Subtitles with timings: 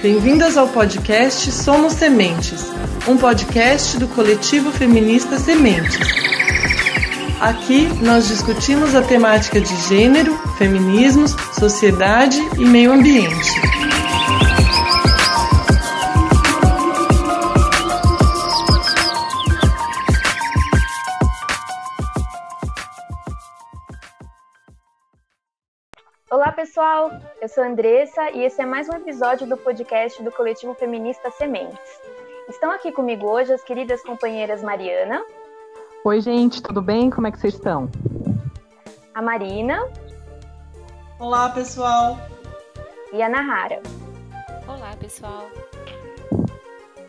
[0.00, 2.70] Bem-vindas ao podcast Somos Sementes,
[3.08, 5.98] um podcast do coletivo feminista Sementes.
[7.40, 13.87] Aqui nós discutimos a temática de gênero, feminismos, sociedade e meio ambiente.
[26.88, 27.20] Pessoal!
[27.40, 31.30] Eu sou a Andressa e esse é mais um episódio do podcast do coletivo feminista
[31.30, 32.00] Sementes.
[32.48, 35.22] Estão aqui comigo hoje as queridas companheiras Mariana.
[36.02, 37.10] Oi, gente, tudo bem?
[37.10, 37.90] Como é que vocês estão?
[39.14, 39.86] A Marina.
[41.18, 42.16] Olá, pessoal!
[43.12, 43.82] E a Nahara.
[44.66, 45.44] Olá, pessoal!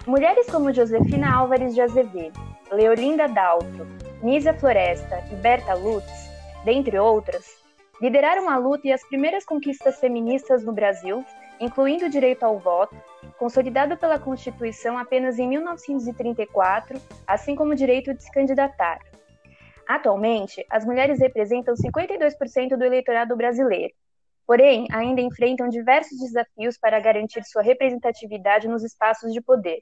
[0.05, 3.87] Mulheres como Josefina Álvares de Azevedo, Leolinda Daltro,
[4.21, 6.29] Nízia Floresta e Berta Lutz,
[6.65, 7.58] dentre outras,
[8.01, 11.25] lideraram a luta e as primeiras conquistas feministas no Brasil,
[11.59, 12.95] incluindo o direito ao voto,
[13.37, 18.99] consolidado pela Constituição apenas em 1934, assim como o direito de se candidatar.
[19.87, 23.93] Atualmente, as mulheres representam 52% do eleitorado brasileiro,
[24.45, 29.79] porém, ainda enfrentam diversos desafios para garantir sua representatividade nos espaços de poder.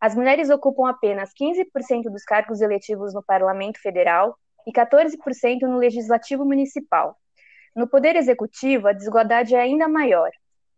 [0.00, 4.36] As mulheres ocupam apenas 15% dos cargos eletivos no Parlamento Federal
[4.68, 7.16] e 14% no legislativo municipal.
[7.74, 10.30] No poder executivo, a desigualdade é ainda maior.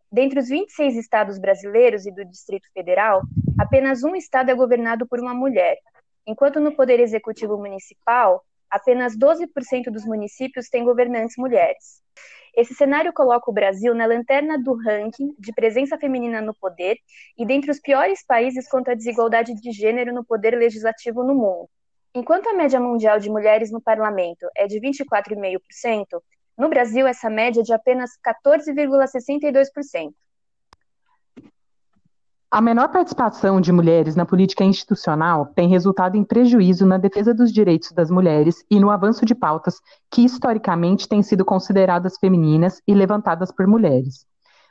[0.09, 3.21] Dentre os 26 estados brasileiros e do Distrito Federal,
[3.59, 5.77] apenas um estado é governado por uma mulher,
[6.25, 12.01] enquanto no poder executivo municipal, apenas 12% dos municípios têm governantes mulheres.
[12.55, 16.97] Esse cenário coloca o Brasil na lanterna do ranking de presença feminina no poder
[17.37, 21.69] e dentre os piores países quanto à desigualdade de gênero no poder legislativo no mundo.
[22.13, 26.21] Enquanto a média mundial de mulheres no parlamento é de 24,5%,
[26.57, 30.13] no Brasil essa média é de apenas 14,62%.
[32.53, 37.49] A menor participação de mulheres na política institucional tem resultado em prejuízo na defesa dos
[37.49, 39.79] direitos das mulheres e no avanço de pautas
[40.11, 44.25] que historicamente têm sido consideradas femininas e levantadas por mulheres.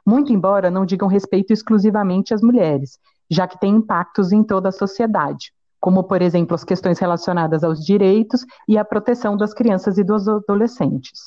[0.07, 2.99] Muito embora não digam respeito exclusivamente às mulheres,
[3.31, 7.85] já que têm impactos em toda a sociedade como, por exemplo, as questões relacionadas aos
[7.85, 11.23] direitos e à proteção das crianças e dos adolescentes.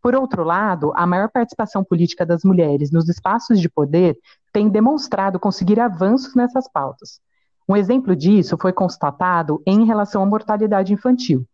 [0.00, 4.16] Por outro lado, a maior participação política das mulheres nos espaços de poder
[4.52, 7.20] tem demonstrado conseguir avanços nessas pautas.
[7.68, 11.44] Um exemplo disso foi constatado em relação à mortalidade infantil.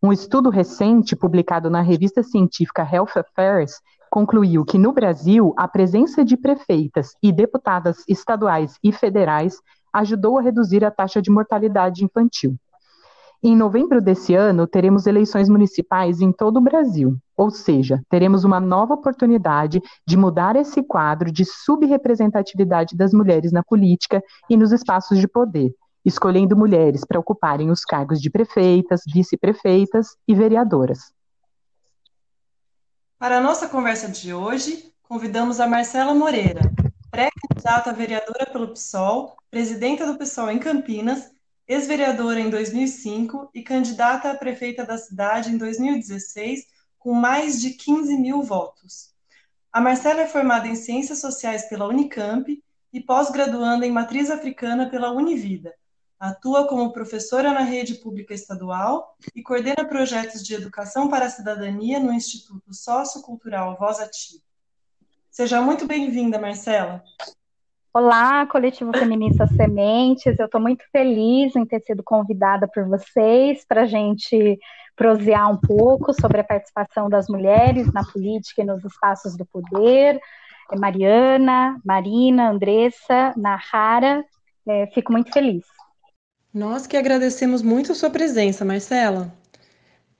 [0.00, 6.24] Um estudo recente, publicado na revista científica Health Affairs, concluiu que no Brasil a presença
[6.24, 9.58] de prefeitas e deputadas estaduais e federais
[9.98, 12.56] ajudou a reduzir a taxa de mortalidade infantil.
[13.42, 18.58] Em novembro desse ano, teremos eleições municipais em todo o Brasil, ou seja, teremos uma
[18.58, 25.18] nova oportunidade de mudar esse quadro de subrepresentatividade das mulheres na política e nos espaços
[25.18, 25.70] de poder,
[26.04, 31.12] escolhendo mulheres para ocuparem os cargos de prefeitas, vice-prefeitas e vereadoras.
[33.18, 36.62] Para a nossa conversa de hoje, convidamos a Marcela Moreira,
[37.16, 41.30] pré-candidata a vereadora pelo PSOL, presidenta do PSOL em Campinas,
[41.66, 46.66] ex-vereadora em 2005 e candidata a prefeita da cidade em 2016,
[46.98, 49.14] com mais de 15 mil votos.
[49.72, 52.62] A Marcela é formada em Ciências Sociais pela Unicamp
[52.92, 55.72] e pós-graduanda em Matriz Africana pela Univida.
[56.20, 61.98] Atua como professora na rede pública estadual e coordena projetos de educação para a cidadania
[61.98, 64.45] no Instituto Sociocultural Voz Ativa.
[65.36, 67.04] Seja muito bem-vinda, Marcela.
[67.92, 70.38] Olá, Coletivo Feminista Sementes.
[70.38, 74.58] Eu estou muito feliz em ter sido convidada por vocês para a gente
[74.96, 80.18] prosear um pouco sobre a participação das mulheres na política e nos espaços do poder.
[80.72, 84.24] É Mariana, Marina, Andressa, Nahara,
[84.66, 85.66] é, fico muito feliz.
[86.50, 89.30] Nós que agradecemos muito a sua presença, Marcela.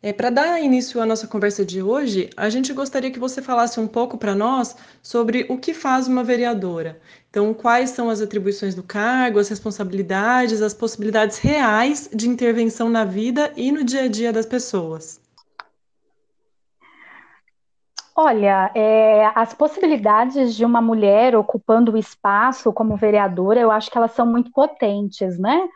[0.06, 3.80] É, Para dar início à nossa conversa de hoje, a gente gostaria que você falasse
[3.80, 7.00] um pouco para nós sobre o que faz uma vereadora.
[7.28, 13.04] Então, quais são as atribuições do cargo, as responsabilidades, as possibilidades reais de intervenção na
[13.04, 15.20] vida e no dia a dia das pessoas.
[18.14, 23.98] Olha, é, as possibilidades de uma mulher ocupando o espaço como vereadora, eu acho que
[23.98, 25.68] elas são muito potentes, né?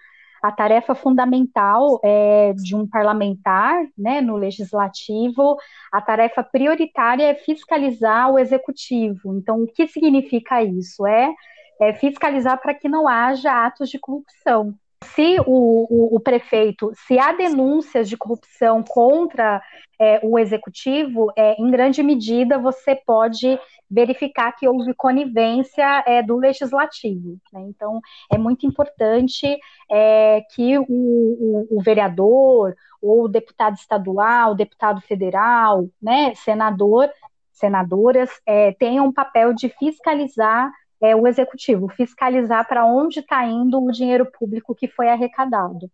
[0.43, 5.57] A tarefa fundamental é, de um parlamentar, né, no legislativo,
[5.93, 9.37] a tarefa prioritária é fiscalizar o executivo.
[9.37, 11.07] Então, o que significa isso?
[11.07, 11.33] É,
[11.81, 14.75] é fiscalizar para que não haja atos de corrupção.
[15.05, 19.63] Se o, o, o, prefeito, se há denúncias de corrupção contra
[19.99, 23.59] é, o executivo, é, em grande medida você pode
[23.91, 27.39] verificar que houve conivência é, do legislativo.
[27.53, 27.63] Né?
[27.69, 28.01] Então,
[28.31, 29.59] é muito importante
[29.91, 37.11] é, que o, o, o, vereador, ou o deputado estadual, deputado federal, né, senador,
[37.53, 40.71] senadoras, é, tenham um papel de fiscalizar
[41.03, 45.91] é, o executivo, fiscalizar para onde está indo o dinheiro público que foi arrecadado.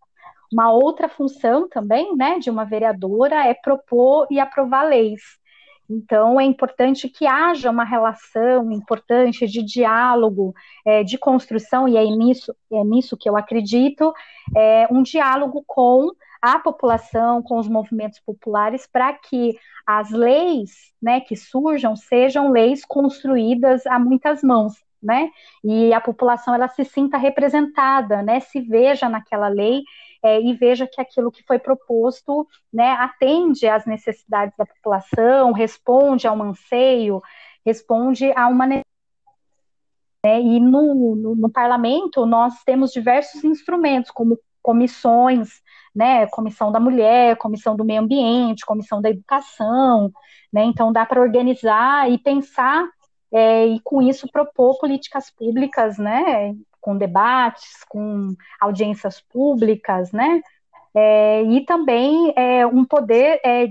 [0.53, 5.23] Uma outra função também, né, de uma vereadora é propor e aprovar leis.
[5.89, 10.53] Então, é importante que haja uma relação importante de diálogo,
[10.85, 14.13] é, de construção, e é nisso, é nisso que eu acredito,
[14.57, 16.11] é, um diálogo com
[16.43, 19.57] a população, com os movimentos populares, para que
[19.87, 25.31] as leis né, que surjam sejam leis construídas a muitas mãos né?
[25.63, 28.41] E a população ela se sinta representada, né?
[28.41, 29.83] Se veja naquela lei
[30.23, 36.27] é, e veja que aquilo que foi proposto, né, atende às necessidades da população, responde
[36.27, 37.23] a um anseio,
[37.65, 38.87] responde a uma necessidade.
[40.25, 40.41] Né?
[40.41, 45.63] E no, no, no parlamento nós temos diversos instrumentos, como comissões,
[45.95, 50.13] né, comissão da mulher, comissão do meio ambiente, comissão da educação,
[50.53, 52.85] né, então dá para organizar e pensar
[53.37, 60.41] é, e com isso propor políticas públicas, né, com debates, com audiências públicas, né,
[60.95, 63.69] é, e também é, um poder é,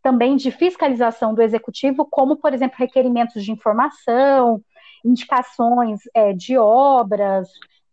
[0.00, 4.62] também de fiscalização do executivo, como, por exemplo, requerimentos de informação,
[5.04, 7.48] indicações é, de obras,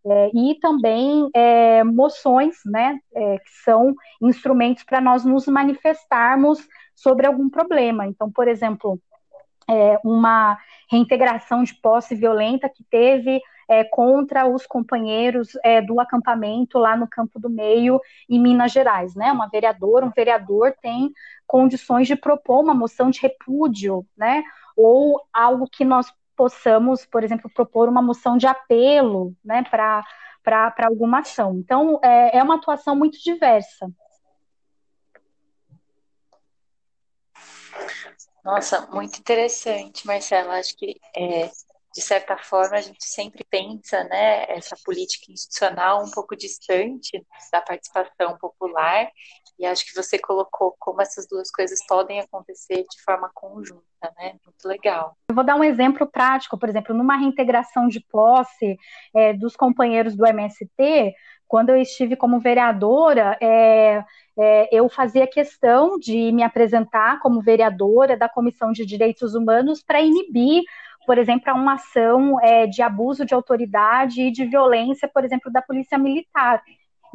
[0.05, 6.59] é, e também é, moções, né, é, que são instrumentos para nós nos manifestarmos
[6.95, 8.05] sobre algum problema.
[8.05, 8.99] Então, por exemplo,
[9.69, 10.57] é, uma
[10.89, 17.07] reintegração de posse violenta que teve é, contra os companheiros é, do acampamento lá no
[17.07, 17.99] Campo do Meio,
[18.29, 19.13] em Minas Gerais.
[19.15, 19.31] Né?
[19.31, 21.11] Uma vereadora, um vereador tem
[21.45, 24.43] condições de propor uma moção de repúdio, né?
[24.75, 30.05] ou algo que nós possamos, por exemplo, propor uma moção de apelo né, para
[30.85, 31.57] alguma ação.
[31.57, 33.91] Então, é, é uma atuação muito diversa.
[38.47, 40.57] Nossa, muito interessante, Marcela.
[40.57, 41.51] Acho que, é,
[41.93, 47.21] de certa forma, a gente sempre pensa né, essa política institucional um pouco distante
[47.51, 49.11] da participação popular,
[49.59, 53.83] e acho que você colocou como essas duas coisas podem acontecer de forma conjunta,
[54.15, 54.35] né?
[54.45, 55.17] Muito legal.
[55.29, 58.77] Eu vou dar um exemplo prático, por exemplo, numa reintegração de posse
[59.13, 61.13] é, dos companheiros do MST,
[61.47, 64.03] quando eu estive como vereadora, é,
[64.37, 70.01] é, eu fazia questão de me apresentar como vereadora da Comissão de Direitos Humanos para
[70.01, 70.63] inibir,
[71.05, 75.61] por exemplo, uma ação é, de abuso de autoridade e de violência, por exemplo, da
[75.61, 76.61] Polícia Militar.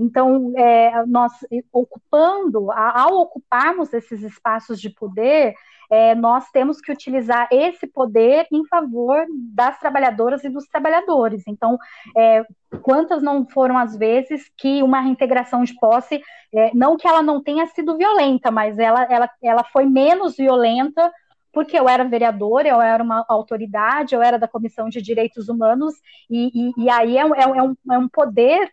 [0.02, 1.32] Então, é, nós
[1.72, 5.54] ocupando, ao ocuparmos esses espaços de poder,
[5.90, 11.44] é, nós temos que utilizar esse poder em favor das trabalhadoras e dos trabalhadores.
[11.46, 11.78] Então,
[12.16, 12.44] é,
[12.82, 16.20] quantas não foram as vezes que uma reintegração de posse,
[16.52, 21.12] é, não que ela não tenha sido violenta, mas ela, ela, ela foi menos violenta
[21.52, 25.94] porque eu era vereadora, eu era uma autoridade, eu era da Comissão de Direitos Humanos,
[26.30, 28.70] e, e, e aí é, é, é, um, é um poder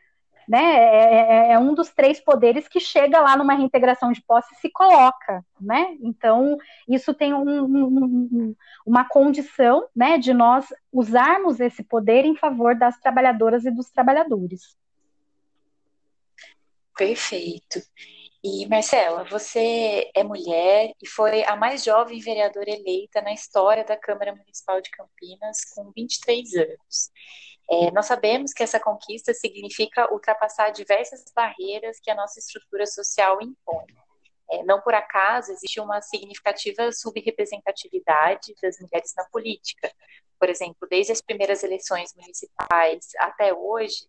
[0.50, 4.52] né, é, é, é, um dos três poderes que chega lá numa reintegração de posse
[4.56, 5.96] e se coloca, né?
[6.02, 6.58] Então,
[6.88, 13.00] isso tem um, um, uma condição, né, de nós usarmos esse poder em favor das
[13.00, 14.76] trabalhadoras e dos trabalhadores.
[16.98, 17.80] Perfeito.
[18.42, 23.98] E, Marcela, você é mulher e foi a mais jovem vereadora eleita na história da
[23.98, 27.12] Câmara Municipal de Campinas, com 23 anos.
[27.70, 33.42] É, nós sabemos que essa conquista significa ultrapassar diversas barreiras que a nossa estrutura social
[33.42, 33.86] impõe.
[34.52, 39.92] É, não por acaso existe uma significativa subrepresentatividade das mulheres na política.
[40.40, 44.08] Por exemplo, desde as primeiras eleições municipais até hoje,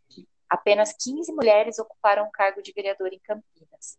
[0.49, 3.99] apenas 15 mulheres ocuparam o cargo de vereador em Campinas.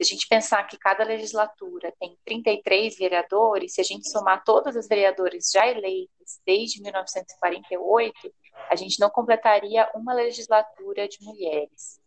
[0.00, 4.76] Se a gente pensar que cada legislatura tem 33 vereadores, se a gente somar todas
[4.76, 8.32] as vereadoras já eleitas desde 1948,
[8.70, 12.00] a gente não completaria uma legislatura de mulheres.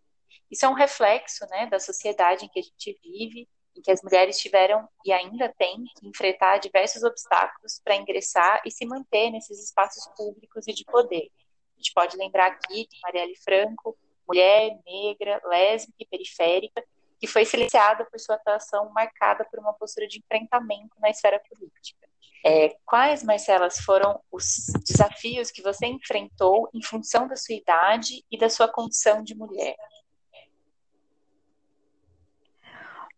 [0.49, 4.01] Isso é um reflexo né, da sociedade em que a gente vive, em que as
[4.01, 9.61] mulheres tiveram e ainda têm que enfrentar diversos obstáculos para ingressar e se manter nesses
[9.61, 11.29] espaços públicos e de poder.
[11.75, 16.81] A gente pode lembrar aqui de Marielle Franco, mulher, negra, lésbica e periférica,
[17.21, 22.09] que foi silenciada por sua atuação marcada por uma postura de enfrentamento na esfera política.
[22.43, 28.39] É, quais, Marcelas, foram os desafios que você enfrentou em função da sua idade e
[28.39, 29.75] da sua condição de mulher?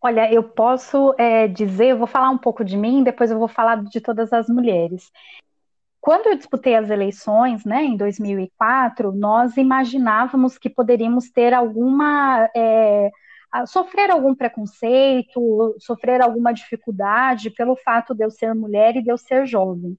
[0.02, 3.48] Olha, eu posso é, dizer, eu vou falar um pouco de mim, depois eu vou
[3.48, 5.10] falar de todas as mulheres.
[6.02, 13.10] Quando eu disputei as eleições, né, em 2004, nós imaginávamos que poderíamos ter alguma, é,
[13.68, 19.18] sofrer algum preconceito, sofrer alguma dificuldade pelo fato de eu ser mulher e de eu
[19.18, 19.98] ser jovem.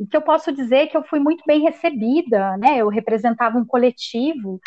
[0.00, 2.78] E que eu posso dizer que eu fui muito bem recebida, né?
[2.78, 4.60] Eu representava um coletivo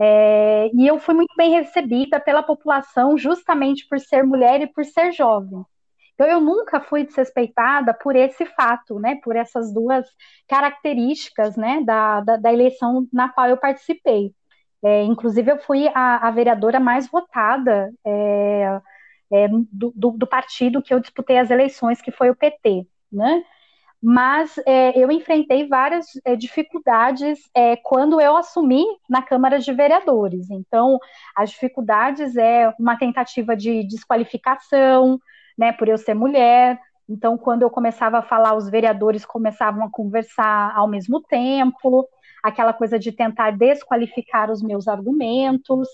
[0.00, 4.84] é, e eu fui muito bem recebida pela população justamente por ser mulher e por
[4.84, 5.62] ser jovem.
[6.14, 9.20] Então eu nunca fui desrespeitada por esse fato, né?
[9.22, 10.06] Por essas duas
[10.48, 11.82] características, né?
[11.84, 14.34] Da, da, da eleição na qual eu participei.
[14.82, 18.80] É, inclusive eu fui a, a vereadora mais votada é,
[19.32, 23.44] é do, do, do partido que eu disputei as eleições, que foi o PT, né?
[24.02, 30.50] mas é, eu enfrentei várias é, dificuldades é, quando eu assumi na Câmara de Vereadores.
[30.50, 30.98] Então,
[31.36, 35.20] as dificuldades é uma tentativa de desqualificação,
[35.58, 36.80] né, por eu ser mulher.
[37.08, 42.08] Então, quando eu começava a falar, os vereadores começavam a conversar ao mesmo tempo,
[42.42, 45.88] aquela coisa de tentar desqualificar os meus argumentos,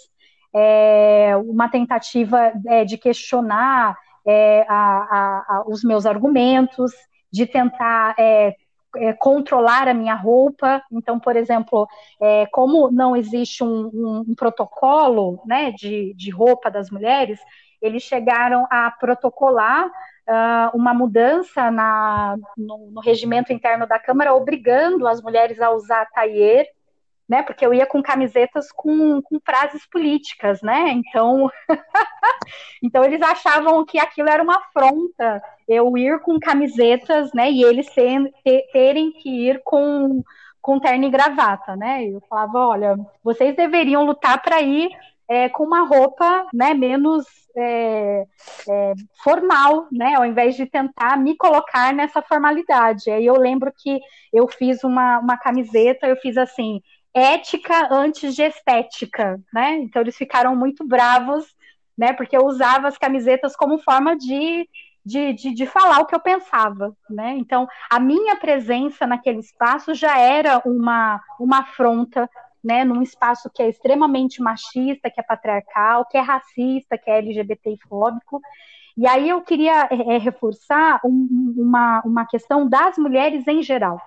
[0.54, 6.92] é, uma tentativa é, de questionar é, a, a, a, os meus argumentos
[7.30, 8.56] de tentar é,
[8.96, 10.82] é, controlar a minha roupa.
[10.90, 11.86] Então, por exemplo,
[12.20, 17.38] é, como não existe um, um, um protocolo né, de, de roupa das mulheres,
[17.80, 19.90] eles chegaram a protocolar
[20.28, 26.06] uh, uma mudança na, no, no, regimento interno da Câmara, obrigando as mulheres a usar
[26.06, 26.66] taier
[27.28, 27.42] né?
[27.42, 30.90] Porque eu ia com camisetas com, com frases políticas, né?
[30.90, 31.50] Então,
[32.82, 37.50] então eles achavam que aquilo era uma afronta, eu ir com camisetas, né?
[37.50, 38.32] E eles ter,
[38.72, 40.22] terem que ir com
[40.62, 42.04] com terno e gravata, né?
[42.04, 44.90] Eu falava, olha, vocês deveriam lutar para ir
[45.28, 46.74] é, com uma roupa, né?
[46.74, 47.24] Menos
[47.56, 48.24] é,
[48.68, 50.14] é, formal, né?
[50.14, 53.10] Ao invés de tentar me colocar nessa formalidade.
[53.10, 54.00] Aí eu lembro que
[54.32, 56.80] eu fiz uma, uma camiseta, eu fiz assim,
[57.14, 59.76] ética antes de estética, né?
[59.76, 61.46] Então eles ficaram muito bravos,
[61.96, 62.12] né?
[62.12, 64.68] Porque eu usava as camisetas como forma de,
[65.04, 67.34] de, de, de, falar o que eu pensava, né?
[67.38, 72.28] Então a minha presença naquele espaço já era uma, uma afronta,
[72.66, 72.84] né?
[72.84, 78.40] Num espaço que é extremamente machista, que é patriarcal, que é racista, que é LGBTfóbico.
[78.96, 84.00] E aí eu queria é, reforçar um, uma, uma questão das mulheres em geral,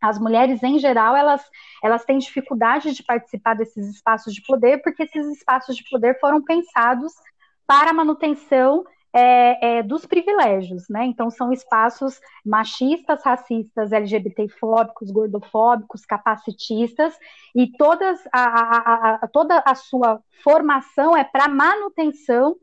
[0.00, 1.42] as mulheres em geral elas
[1.82, 6.40] elas têm dificuldade de participar desses espaços de poder porque esses espaços de poder foram
[6.40, 7.12] pensados
[7.66, 11.04] para a manutenção é, é, dos privilégios, né?
[11.06, 17.18] Então são espaços machistas, racistas, LGBTfóbicos, gordofóbicos, capacitistas
[17.54, 22.56] e todas a, a, a, toda a sua formação é para manutenção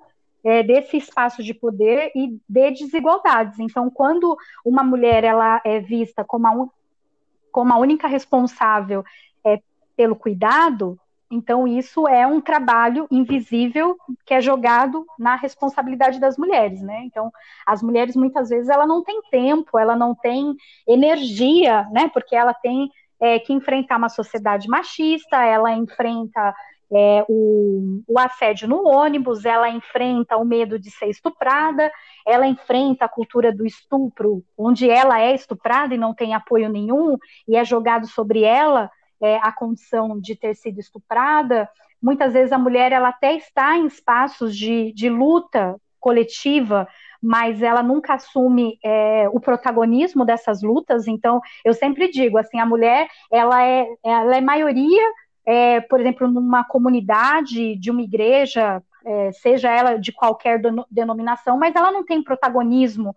[0.44, 3.58] é, desse espaço de poder e de desigualdades.
[3.60, 6.68] Então, quando uma mulher ela é vista como a,
[7.52, 9.04] como a única responsável
[9.44, 9.60] é,
[9.98, 16.82] pelo cuidado, então isso é um trabalho invisível que é jogado na responsabilidade das mulheres,
[16.82, 17.04] né?
[17.06, 17.32] Então
[17.66, 20.56] as mulheres muitas vezes ela não tem tempo, ela não tem
[20.88, 22.10] energia, né?
[22.14, 22.90] Porque ela tem
[23.20, 26.54] é, que enfrentar uma sociedade machista, ela enfrenta
[26.92, 31.92] é, o, o, assédio no ônibus, ela enfrenta o medo de ser estuprada,
[32.26, 37.18] ela enfrenta a cultura do estupro, onde ela é estuprada e não tem apoio nenhum,
[37.48, 38.92] e é jogado sobre ela
[39.26, 41.68] é, a condição de ter sido estuprada.
[42.02, 46.88] Muitas vezes a mulher ela até está em espaços de, de luta coletiva,
[47.22, 51.08] mas ela nunca assume é, o protagonismo dessas lutas.
[51.08, 55.02] Então, eu sempre digo assim, a mulher ela é, ela é maioria
[55.46, 61.76] é, por exemplo, numa comunidade de uma igreja, é, seja ela de qualquer denominação, mas
[61.76, 63.16] ela não tem protagonismo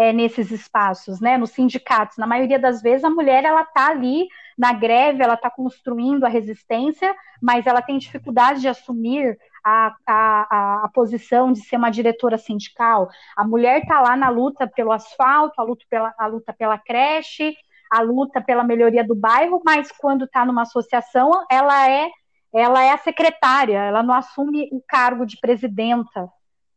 [0.00, 2.16] é, nesses espaços, né, nos sindicatos.
[2.16, 4.26] Na maioria das vezes, a mulher ela está ali
[4.56, 10.84] na greve, ela está construindo a resistência, mas ela tem dificuldade de assumir a, a,
[10.84, 13.10] a, posição de ser uma diretora sindical.
[13.36, 17.54] A mulher está lá na luta pelo asfalto, a luta pela, a luta pela creche,
[17.92, 22.08] a luta pela melhoria do bairro, mas quando está numa associação, ela é
[22.52, 26.28] ela é a secretária, ela não assume o cargo de presidenta,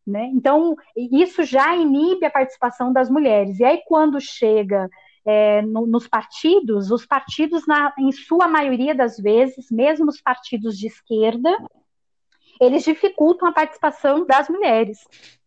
[0.06, 0.30] né?
[0.34, 3.60] Então isso já inibe a participação das mulheres.
[3.60, 4.90] E aí quando chega
[5.26, 10.78] é, no, nos partidos, os partidos na, em sua maioria das vezes, mesmo os partidos
[10.78, 11.56] de esquerda,
[12.60, 15.00] eles dificultam a participação das mulheres.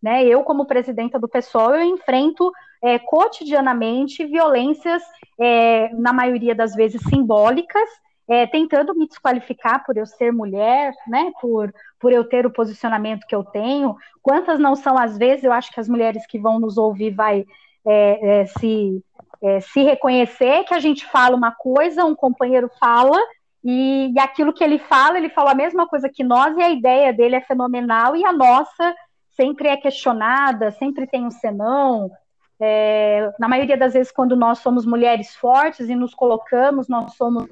[0.02, 0.24] Né?
[0.24, 2.50] Eu, como presidenta do PSOL, eu enfrento
[2.82, 5.02] é, cotidianamente violências,
[5.38, 7.88] é, na maioria das vezes simbólicas,
[8.28, 13.26] é, tentando me desqualificar por eu ser mulher, né, por, por eu ter o posicionamento
[13.26, 13.96] que eu tenho.
[14.22, 17.44] Quantas não são as vezes, eu acho que as mulheres que vão nos ouvir vai
[17.86, 19.02] é, é, se,
[19.42, 23.16] é, se reconhecer que a gente fala uma coisa, um companheiro fala,
[23.62, 26.70] e, e aquilo que ele fala, ele fala a mesma coisa que nós, e a
[26.70, 28.94] ideia dele é fenomenal, e a nossa
[29.30, 32.10] sempre é questionada, sempre tem um senão,
[32.58, 37.46] é, na maioria das vezes, quando nós somos mulheres fortes e nos colocamos, nós somos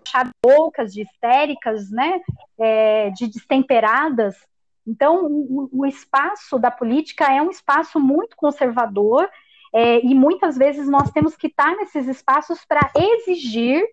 [0.44, 2.20] loucas, de histéricas, né,
[2.58, 4.34] é, de destemperadas.
[4.86, 9.28] Então, o, o, espaço da política é um espaço muito conservador
[9.74, 13.84] é, e muitas vezes nós temos que estar nesses espaços para exigir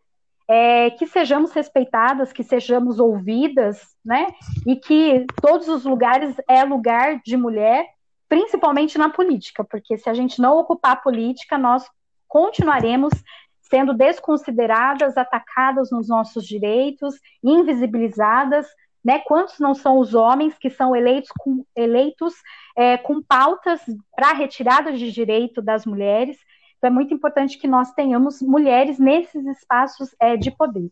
[0.47, 4.27] é, que sejamos respeitadas, que sejamos ouvidas, né,
[4.65, 7.85] e que todos os lugares é lugar de mulher
[8.31, 11.85] principalmente na política, porque se a gente não ocupar a política, nós
[12.29, 13.11] continuaremos
[13.59, 18.67] sendo desconsideradas, atacadas nos nossos direitos, invisibilizadas,
[19.03, 19.19] né?
[19.19, 22.33] Quantos não são os homens que são eleitos com, eleitos,
[22.77, 23.81] é, com pautas
[24.15, 26.37] para retirada de direito das mulheres?
[26.77, 30.89] Então é muito importante que nós tenhamos mulheres nesses espaços é, de poder.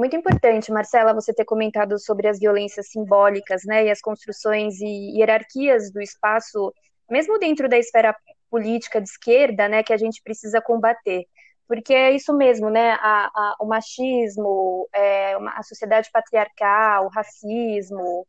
[0.00, 5.18] Muito importante, Marcela, você ter comentado sobre as violências simbólicas, né, e as construções e
[5.18, 6.72] hierarquias do espaço,
[7.10, 8.16] mesmo dentro da esfera
[8.50, 11.26] política de esquerda, né, que a gente precisa combater.
[11.68, 18.26] Porque é isso mesmo, né, a, a, o machismo, é, a sociedade patriarcal, o racismo,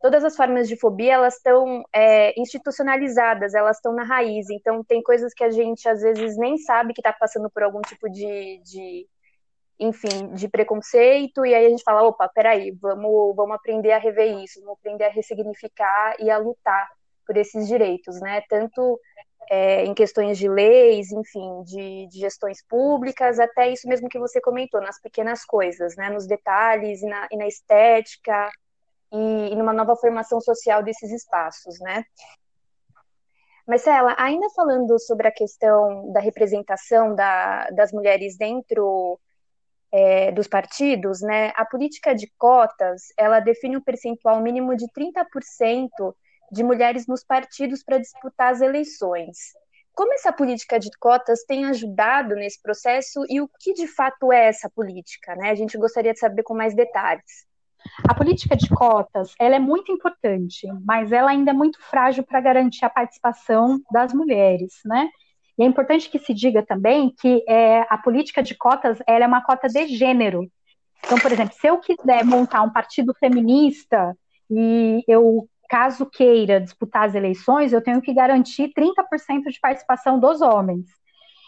[0.00, 4.48] todas as formas de fobia, elas estão é, institucionalizadas, elas estão na raiz.
[4.48, 7.82] Então, tem coisas que a gente, às vezes, nem sabe que está passando por algum
[7.82, 9.06] tipo de, de
[9.78, 14.38] enfim, de preconceito, e aí a gente fala, opa, peraí, vamos, vamos aprender a rever
[14.38, 16.88] isso, vamos aprender a ressignificar e a lutar
[17.26, 18.42] por esses direitos, né?
[18.48, 19.00] Tanto
[19.50, 24.40] é, em questões de leis, enfim, de, de, gestões públicas, até isso mesmo que você
[24.40, 26.10] comentou, nas pequenas coisas, né?
[26.10, 28.50] Nos detalhes e na, e na estética
[29.12, 32.04] e, e numa nova formação social desses espaços, né?
[33.66, 39.18] Marcela, ainda falando sobre a questão da representação da, das mulheres dentro
[39.96, 45.88] é, dos partidos, né, a política de cotas, ela define um percentual mínimo de 30%
[46.50, 49.38] de mulheres nos partidos para disputar as eleições.
[49.94, 54.48] Como essa política de cotas tem ajudado nesse processo e o que de fato é
[54.48, 55.36] essa política?
[55.36, 55.50] Né?
[55.50, 57.46] A gente gostaria de saber com mais detalhes.
[58.08, 62.40] A política de cotas ela é muito importante, mas ela ainda é muito frágil para
[62.40, 65.08] garantir a participação das mulheres, né?
[65.58, 69.28] E é importante que se diga também que é, a política de cotas ela é
[69.28, 70.50] uma cota de gênero.
[71.04, 74.16] Então, por exemplo, se eu quiser montar um partido feminista
[74.50, 80.40] e eu, caso queira disputar as eleições, eu tenho que garantir 30% de participação dos
[80.40, 80.86] homens.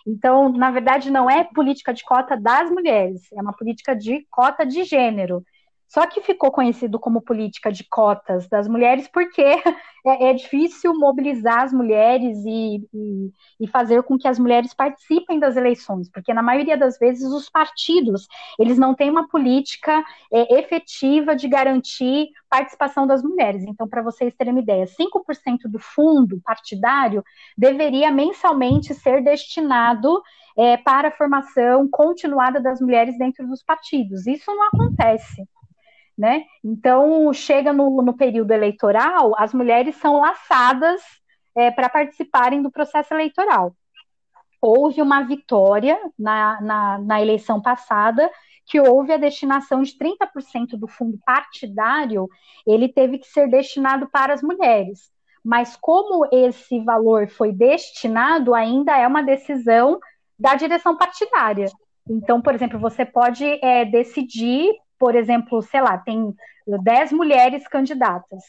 [0.07, 4.64] Então, na verdade, não é política de cota das mulheres, é uma política de cota
[4.64, 5.45] de gênero.
[5.88, 9.42] Só que ficou conhecido como política de cotas das mulheres porque
[10.05, 15.38] é, é difícil mobilizar as mulheres e, e, e, fazer com que as mulheres participem
[15.38, 18.27] das eleições, porque na maioria das vezes os partidos
[18.59, 23.64] eles não têm uma política é, efetiva de garantir participação das mulheres.
[23.64, 27.22] Então, para vocês terem uma ideia, 5% do fundo partidário
[27.57, 30.20] deveria mensalmente ser destinado
[30.57, 34.27] é, para a formação continuada das mulheres dentro dos partidos.
[34.27, 35.46] Isso não acontece
[36.16, 36.44] né?
[36.64, 41.02] Então, chega no, no período eleitoral, as mulheres são laçadas
[41.55, 43.74] é, para participarem do processo eleitoral.
[44.61, 48.31] Houve uma vitória na, na, na eleição passada,
[48.66, 52.29] que houve a destinação de 30% do fundo partidário,
[52.66, 55.11] ele teve que ser destinado para as mulheres.
[55.44, 60.00] Mas como esse valor foi destinado, ainda é uma decisão
[60.37, 61.66] da direção partidária.
[62.11, 66.35] Então, por exemplo, você pode é, decidir por exemplo, sei lá, tem
[66.66, 68.42] 10 mulheres candidatas,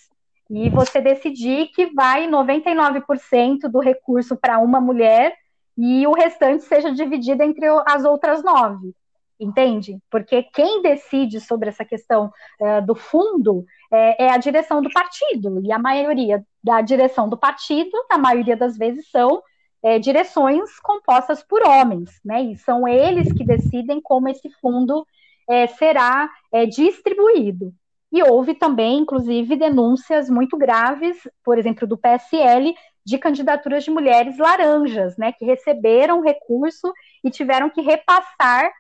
[0.49, 5.35] e você decidir que vai 99% do recurso para uma mulher
[5.77, 8.93] e o restante seja dividido entre as outras nove.
[9.39, 9.99] Entende?
[10.09, 15.61] Porque quem decide sobre essa questão é, do fundo é, é, a direção do partido,
[15.63, 19.43] e a maioria da direção do partido, na maioria das vezes, são
[19.83, 22.41] é, direções compostas por homens, né?
[22.41, 25.05] E são eles que decidem como esse fundo
[25.49, 27.73] é, será é, distribuído.
[28.11, 32.73] E houve também, inclusive, denúncias muito graves, por exemplo, do PSL,
[33.05, 36.91] de candidaturas de mulheres laranjas, né, que receberam recurso
[37.23, 38.71] e tiveram que repassar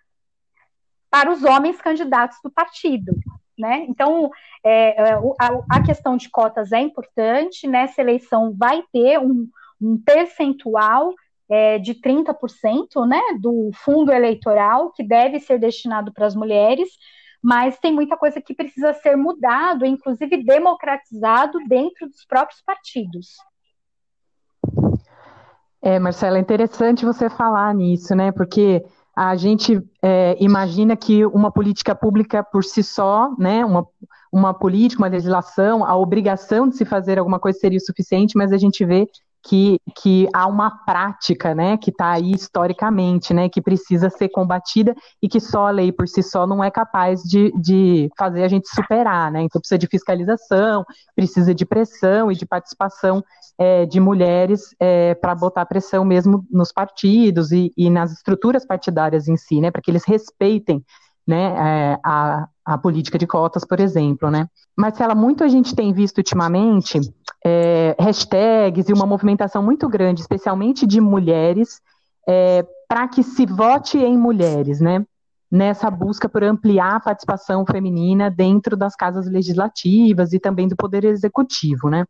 [1.09, 3.13] para os homens candidatos do partido.
[3.57, 3.85] Né?
[3.89, 4.29] Então,
[4.63, 9.49] é, é a, a, questão de cotas é importante, nessa eleição vai ter um,
[9.81, 11.13] um percentual
[11.49, 16.89] é, de 30% né, do fundo eleitoral que deve ser destinado para as mulheres,
[17.41, 23.35] mas tem muita coisa que precisa ser mudado, inclusive democratizado dentro dos próprios partidos.
[25.81, 28.31] É, Marcela, é interessante você falar nisso, né?
[28.31, 28.83] Porque
[29.15, 33.87] a gente é, imagina que uma política pública por si só, né, uma,
[34.31, 38.51] uma política, uma legislação, a obrigação de se fazer alguma coisa seria o suficiente, mas
[38.51, 39.07] a gente vê
[39.47, 44.93] que, que há uma prática, né, que está aí historicamente, né, que precisa ser combatida
[45.21, 48.47] e que só a lei por si só não é capaz de, de fazer a
[48.47, 53.23] gente superar, né, então precisa de fiscalização, precisa de pressão e de participação
[53.57, 59.27] é, de mulheres é, para botar pressão mesmo nos partidos e, e nas estruturas partidárias
[59.27, 60.83] em si, né, para que eles respeitem
[61.25, 64.49] né, é, a, a política de cotas, por exemplo, né.
[64.75, 66.99] Marcela, muito a gente tem visto ultimamente
[67.45, 71.79] é, hashtags e uma movimentação muito grande, especialmente de mulheres,
[72.27, 75.05] é, para que se vote em mulheres, né,
[75.49, 81.05] nessa busca por ampliar a participação feminina dentro das casas legislativas e também do poder
[81.05, 82.03] executivo, né.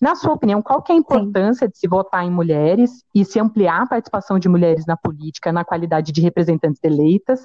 [0.00, 1.72] Na sua opinião, qual que é a importância Sim.
[1.72, 5.64] de se votar em mulheres e se ampliar a participação de mulheres na política, na
[5.64, 7.44] qualidade de representantes eleitas?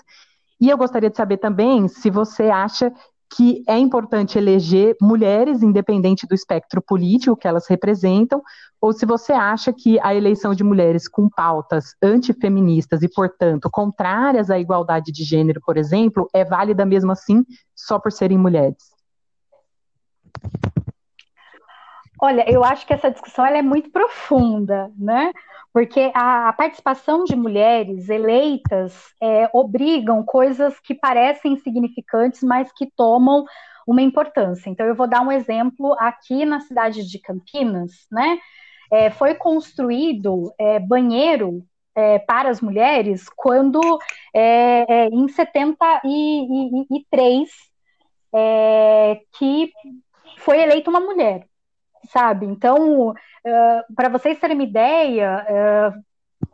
[0.63, 2.89] E eu gostaria de saber também se você acha
[3.35, 8.41] que é importante eleger mulheres, independente do espectro político que elas representam,
[8.79, 14.49] ou se você acha que a eleição de mulheres com pautas antifeministas e, portanto, contrárias
[14.49, 17.43] à igualdade de gênero, por exemplo, é válida mesmo assim,
[17.75, 18.77] só por serem mulheres.
[22.23, 25.33] Olha, eu acho que essa discussão é muito profunda, né?
[25.73, 33.43] porque a, participação de mulheres eleitas é, obrigam coisas que parecem insignificantes, mas que tomam
[33.85, 34.69] uma importância.
[34.69, 38.39] Então, eu vou dar um exemplo aqui na cidade de Campinas, né?
[38.91, 43.81] É, foi construído é, banheiro é, para as mulheres quando,
[44.33, 47.49] é, é, em 73,
[49.33, 49.71] que
[50.37, 51.47] foi eleita uma mulher
[52.09, 52.45] sabe?
[52.45, 56.03] Então, uh, para vocês terem uma ideia, uh,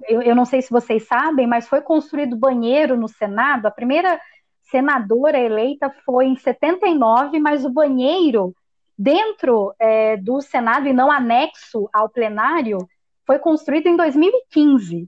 [0.08, 3.66] eu, eu, não sei se vocês sabem, mas foi construído banheiro no Senado.
[3.66, 4.20] A primeira
[4.64, 8.54] senadora eleita foi em 79, mas o banheiro
[8.98, 12.78] dentro é, do Senado e não anexo ao plenário
[13.26, 15.08] foi construído em 2015.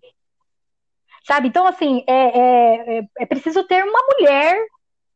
[1.25, 1.49] Sabe?
[1.49, 4.57] Então, assim, é, é, é, é preciso ter uma mulher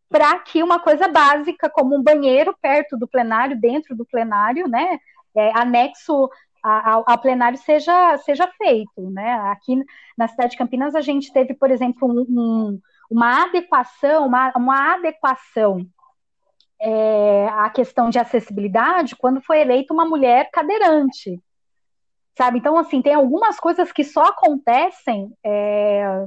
[0.10, 5.00] para que uma coisa básica, como um banheiro perto do plenário, dentro do plenário, né,
[5.36, 6.30] é, anexo
[6.62, 9.10] ao, ao, plenário seja, seja feito.
[9.12, 9.34] Né?
[9.52, 9.84] Aqui
[10.18, 14.96] na cidade de Campinas a gente teve, por exemplo, um, um, uma adequação, uma, uma
[14.96, 15.86] adequação
[16.82, 21.40] é, à questão de acessibilidade quando foi eleita uma mulher cadeirante.
[22.38, 22.58] Sabe?
[22.58, 26.26] Então, assim, tem algumas coisas que só acontecem é,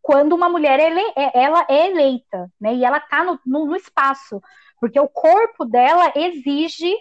[0.00, 2.74] quando uma mulher é ele, é, ela é eleita, né?
[2.74, 4.40] E ela está no, no, no, espaço,
[4.80, 6.94] porque o corpo dela exige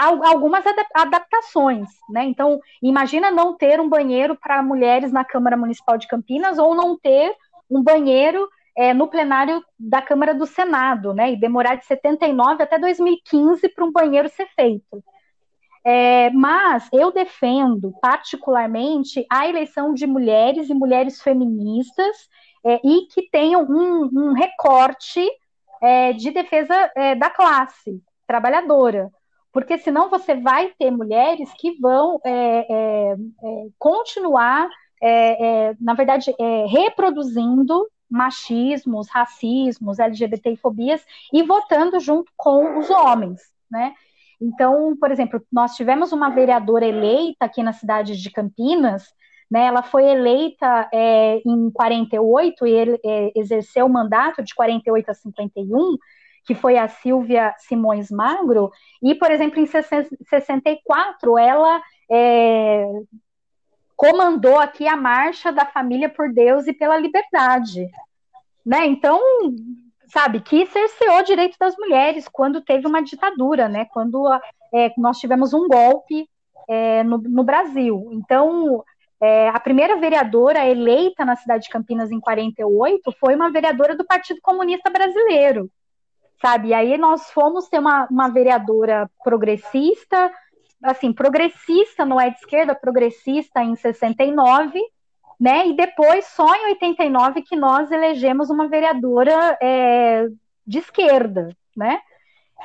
[0.00, 2.24] algumas adaptações, né?
[2.24, 6.98] Então, imagina não ter um banheiro para mulheres na Câmara Municipal de Campinas ou não
[6.98, 7.34] ter
[7.70, 11.32] um banheiro é, no plenário da Câmara do Senado, né?
[11.32, 15.04] E demorar de 79 até 2015 para um banheiro ser feito.
[15.84, 22.28] É, mas eu defendo particularmente a eleição de mulheres e mulheres feministas
[22.64, 25.26] é, e que tenham um, um recorte
[25.82, 29.10] é, de defesa é, da classe trabalhadora
[29.52, 34.68] porque senão você vai ter mulheres que vão é, é, é continuar,
[35.02, 36.34] é, é, na verdade,
[36.68, 43.94] reproduzindo machismos, racismos, LGBTfobias e votando junto com os homens, né?
[44.40, 49.04] Então, por exemplo, nós tivemos uma vereadora eleita aqui na cidade de Campinas,
[49.50, 49.66] né?
[49.66, 55.14] Ela foi eleita é, em 48 e ele, é, exerceu o mandato de 48 a
[55.14, 55.96] 51
[56.50, 62.90] que foi a Silvia Simões Magro, e, por exemplo, em 64, ela é,
[63.94, 67.88] comandou aqui a Marcha da Família por Deus e pela Liberdade.
[68.66, 68.84] Né?
[68.84, 69.20] Então,
[70.08, 73.84] sabe, que cerceou o direito das mulheres quando teve uma ditadura, né?
[73.84, 74.26] quando
[74.74, 76.28] é, nós tivemos um golpe
[76.68, 78.08] é, no, no, Brasil.
[78.10, 78.82] Então,
[79.22, 84.04] é, a primeira vereadora eleita na cidade de Campinas em 48 foi uma vereadora do
[84.04, 85.70] Partido Comunista Brasileiro
[86.40, 86.68] sabe?
[86.68, 90.30] E aí nós fomos ter uma, uma vereadora progressista,
[90.82, 94.80] assim, progressista, não é de esquerda, progressista em 69,
[95.38, 95.68] né?
[95.68, 100.26] E depois, só em 89, que nós elegemos uma vereadora é,
[100.66, 102.00] de esquerda, né?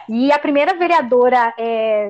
[0.10, 2.10] E a primeira vereadora é,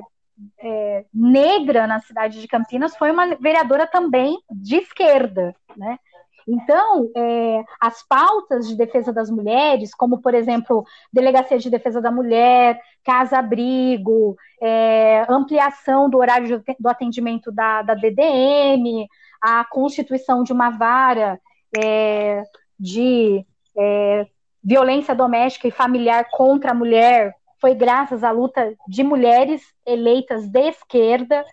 [0.58, 5.98] é, negra na cidade de Campinas foi uma vereadora também de esquerda, né?
[6.46, 12.10] Então, é, as pautas de defesa das mulheres, como, por exemplo, Delegacia de Defesa da
[12.12, 19.08] Mulher, Casa-Abrigo, é, ampliação do horário do atendimento da, da DDM,
[19.42, 21.40] a constituição de uma vara
[21.76, 22.44] é,
[22.78, 23.44] de
[23.76, 24.26] é,
[24.62, 30.68] violência doméstica e familiar contra a mulher, foi graças à luta de mulheres eleitas de
[30.68, 31.44] esquerda.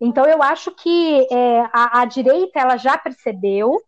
[0.00, 3.80] Então, eu acho que é, a, a direita ela já percebeu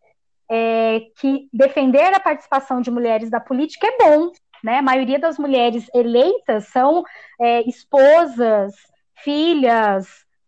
[0.55, 4.31] é, que defender a participação de mulheres da política é bom,
[4.62, 4.79] né?
[4.79, 7.03] A maioria das mulheres eleitas são
[7.40, 8.73] é, esposas,
[9.17, 10.07] filhas,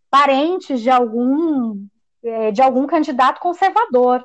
[0.09, 1.85] parentes de algum
[2.23, 4.25] é, de algum candidato conservador,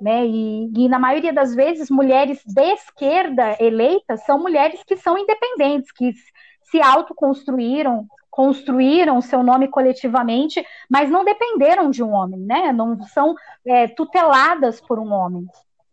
[0.00, 0.26] né?
[0.26, 5.92] E, e, na maioria das vezes mulheres de esquerda eleitas são mulheres que são independentes,
[5.92, 6.12] que
[6.64, 12.72] se autoconstruíram, construíram seu nome coletivamente, mas não dependeram de um homem, né?
[12.72, 15.46] Não são é, tuteladas por um homem.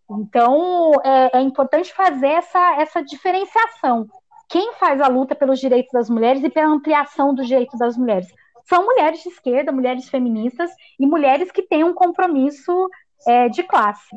[0.10, 4.08] Então é, é, importante fazer essa, essa diferenciação.
[4.48, 8.34] Quem faz a luta pelos direitos das mulheres e pela ampliação dos direitos das mulheres?
[8.64, 12.90] São mulheres de esquerda, mulheres feministas e mulheres que têm um compromisso
[13.28, 14.16] é, de classe.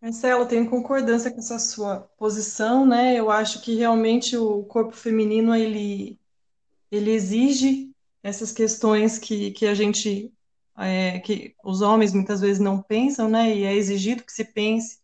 [0.00, 3.16] Marcelo, tenho concordância com essa sua posição, né?
[3.18, 6.20] Eu acho que realmente o corpo feminino ele,
[6.90, 10.32] ele exige essas questões que, que a gente,
[10.76, 13.54] é, que os homens muitas vezes não pensam, né?
[13.54, 15.00] E é exigido que se pense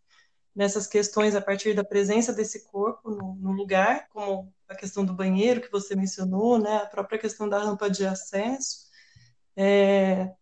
[0.55, 5.13] nessas questões a partir da presença desse corpo no, no lugar, como a questão do
[5.13, 6.77] banheiro que você mencionou, né?
[6.77, 8.85] A própria questão da rampa de acesso.
[9.57, 10.33] É,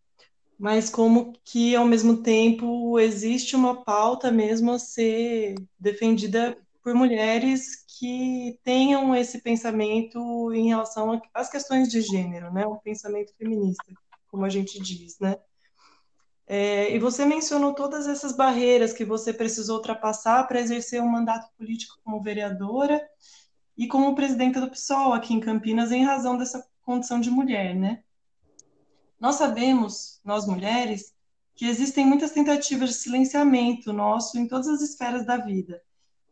[0.58, 7.84] mas como que, ao mesmo tempo, existe uma pauta mesmo a ser defendida por mulheres
[7.98, 12.66] que tenham esse pensamento em relação às questões de gênero, né?
[12.66, 13.84] Um pensamento feminista,
[14.28, 15.36] como a gente diz, né?
[16.46, 21.48] É, e você mencionou todas essas barreiras que você precisou ultrapassar para exercer um mandato
[21.56, 23.00] político como vereadora
[23.76, 28.02] e como presidenta do PSOL aqui em Campinas, em razão dessa condição de mulher, né?
[29.22, 31.14] Nós sabemos, nós mulheres,
[31.54, 35.80] que existem muitas tentativas de silenciamento nosso em todas as esferas da vida.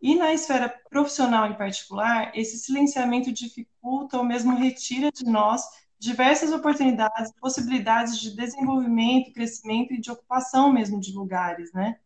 [0.03, 5.62] E na esfera profissional em particular, esse silenciamento dificulta ou mesmo retira de nós
[6.00, 11.96] diversas oportunidades, possibilidades de desenvolvimento, crescimento e de ocupação mesmo de lugares, né?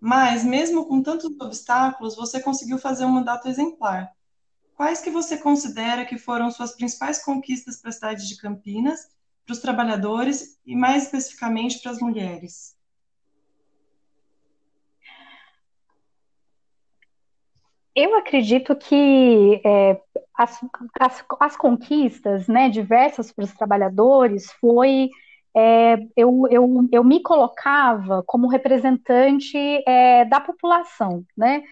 [0.00, 4.10] Mas mesmo com tantos obstáculos, você conseguiu fazer um mandato exemplar.
[4.74, 9.17] Quais que você considera que foram suas principais conquistas para a cidade de Campinas
[9.48, 12.76] para os trabalhadores e, mais especificamente, para as mulheres?
[17.96, 19.98] Eu acredito que é,
[20.36, 20.60] as,
[21.00, 25.08] as, as, conquistas né, diversas para os trabalhadores foi.
[25.56, 29.56] É, eu, eu, eu me colocava como representante
[29.88, 31.62] é, da população, né?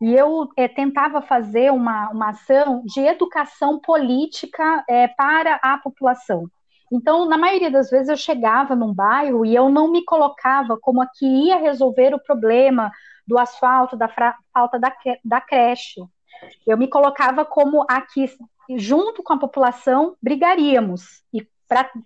[0.00, 6.48] E eu é, tentava fazer uma, uma ação de educação política é, para a população.
[6.94, 11.02] Então, na maioria das vezes, eu chegava num bairro e eu não me colocava como
[11.02, 12.92] a que ia resolver o problema
[13.26, 14.08] do asfalto, da
[14.52, 16.00] falta da, da creche.
[16.64, 18.30] Eu me colocava como a que,
[18.76, 21.24] junto com a população, brigaríamos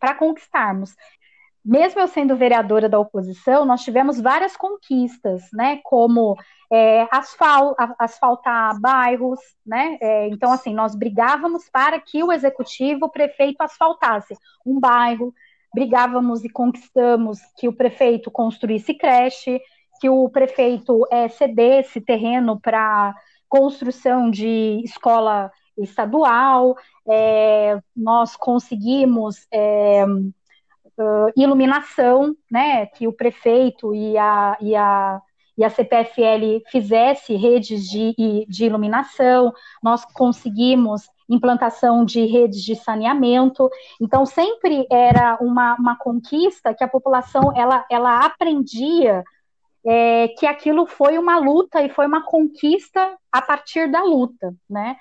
[0.01, 0.95] para conquistarmos
[1.69, 6.35] mesmo eu sendo vereadora da oposição, nós tivemos várias conquistas, né, como
[6.73, 13.11] é, asfal, asfaltar bairros, né, é, então, assim, nós brigávamos para que o executivo, o
[13.11, 15.35] prefeito, asfaltasse um bairro,
[15.75, 19.61] brigávamos e conquistamos que o prefeito construísse creche,
[20.01, 23.15] que o prefeito é, cedesse terreno para
[23.47, 26.77] construção de escola estadual,
[27.07, 30.07] é, nós conseguimos é,
[30.99, 35.21] uh, iluminação, né, que o prefeito e a, e a,
[35.57, 43.69] e a CPFL fizesse redes de, de iluminação, nós conseguimos implantação de redes de saneamento,
[44.01, 49.23] então sempre era uma, uma conquista que a população ela, ela aprendia
[49.85, 54.97] é, que aquilo foi uma luta e foi uma conquista a partir da luta, né?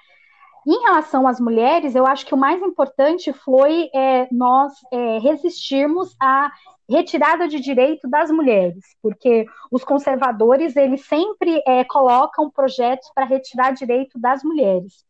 [0.70, 6.14] Em relação às mulheres, eu acho que o mais importante foi é, nós é, resistirmos
[6.22, 6.52] à
[6.90, 13.72] retirada de direito das mulheres, porque os conservadores eles sempre é, colocam projetos para retirar
[13.72, 15.06] direito das mulheres.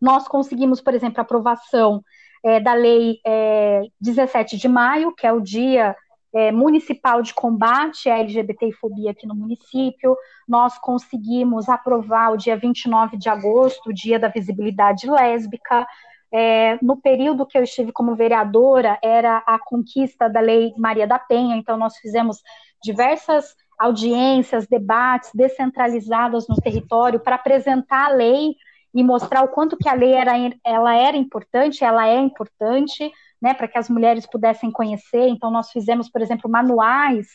[0.00, 2.00] Nós conseguimos, por exemplo, a aprovação
[2.44, 3.20] é, da lei
[4.00, 5.96] 17 é, de maio, que é o dia
[6.32, 10.16] é, municipal de combate à LGBTfobia aqui no município.
[10.48, 15.86] Nós conseguimos aprovar o dia 29 de agosto, o Dia da Visibilidade Lésbica.
[16.34, 21.18] É, no período que eu estive como vereadora, era a conquista da Lei Maria da
[21.18, 22.38] Penha, então nós fizemos
[22.82, 28.54] diversas audiências, debates descentralizadas no território para apresentar a lei
[28.94, 30.32] e mostrar o quanto que a lei era,
[30.64, 33.10] ela era importante, ela é importante,
[33.42, 35.26] né, para que as mulheres pudessem conhecer.
[35.26, 37.26] Então, nós fizemos, por exemplo, manuais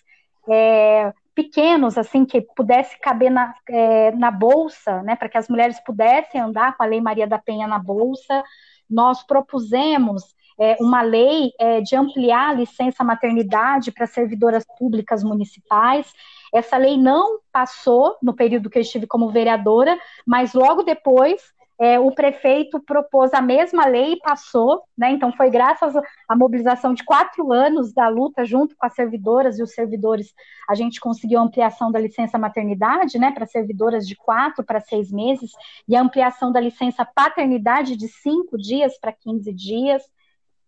[0.49, 5.79] é, pequenos, assim, que pudesse caber na, é, na bolsa, né, para que as mulheres
[5.81, 8.41] pudessem andar com a Lei Maria da Penha na bolsa.
[8.89, 10.23] Nós propusemos
[10.57, 16.11] é, uma lei é, de ampliar a licença maternidade para servidoras públicas municipais.
[16.53, 21.41] Essa lei não passou no período que eu estive como vereadora, mas logo depois
[21.79, 25.11] é, o prefeito propôs a mesma lei e passou, né?
[25.11, 25.93] Então foi graças
[26.27, 30.33] à mobilização de quatro anos da luta junto com as servidoras e os servidores,
[30.67, 33.31] a gente conseguiu a ampliação da licença maternidade, né?
[33.31, 35.51] Para servidoras de quatro para seis meses
[35.87, 40.03] e a ampliação da licença paternidade de cinco dias para 15 dias.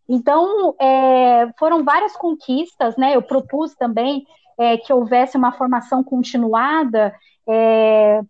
[0.07, 3.15] Então é, foram várias conquistas, né?
[3.15, 4.27] Eu propus também
[4.59, 7.15] é, que houvesse uma formação continuada
[7.47, 8.21] é,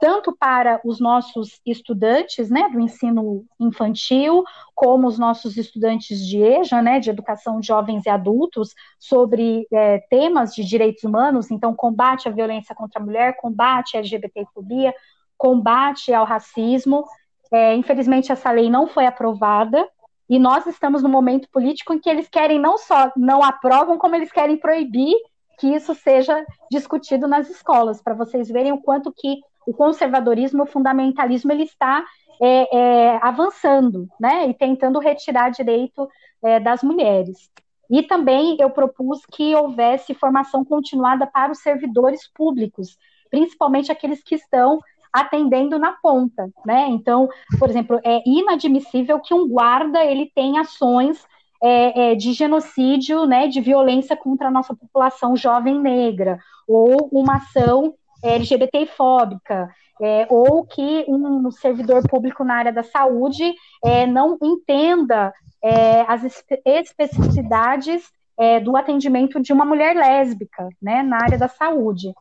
[0.00, 6.80] tanto para os nossos estudantes, né, do ensino infantil, como os nossos estudantes de EJA,
[6.82, 12.28] né, de educação de jovens e adultos, sobre é, temas de direitos humanos, então combate
[12.28, 14.94] à violência contra a mulher, combate à LGBTfobia,
[15.36, 17.04] combate ao racismo.
[17.50, 19.88] É, infelizmente essa lei não foi aprovada
[20.28, 24.14] e nós estamos no momento político em que eles querem não só não aprovam, como
[24.14, 25.16] eles querem proibir
[25.58, 30.66] que isso seja discutido nas escolas, para vocês verem o quanto que o conservadorismo, o
[30.66, 32.02] fundamentalismo, ele está
[32.40, 36.08] é, é, avançando, né, e tentando retirar direito
[36.42, 37.50] é, das mulheres.
[37.90, 42.96] E também eu propus que houvesse formação continuada para os servidores públicos,
[43.30, 44.78] principalmente aqueles que estão
[45.12, 46.86] atendendo na ponta, né?
[46.88, 47.28] Então,
[47.58, 51.26] por exemplo, é inadmissível que um guarda ele tenha ações
[51.62, 57.36] é, é, de genocídio, né, de violência contra a nossa população jovem negra, ou uma
[57.36, 59.68] ação LGBT-fóbica,
[60.00, 63.54] é, ou que um servidor público na área da saúde
[63.84, 71.16] é, não entenda é, as especificidades é, do atendimento de uma mulher lésbica né, na
[71.16, 72.14] área da saúde.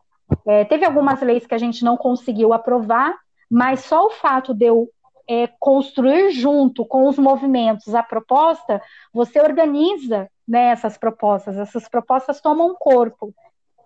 [0.46, 3.16] É, teve algumas leis que a gente não conseguiu aprovar,
[3.50, 4.90] mas só o fato de eu
[5.30, 8.82] é, construir junto com os movimentos a proposta,
[9.14, 13.34] você organiza né, essas propostas, essas propostas tomam corpo.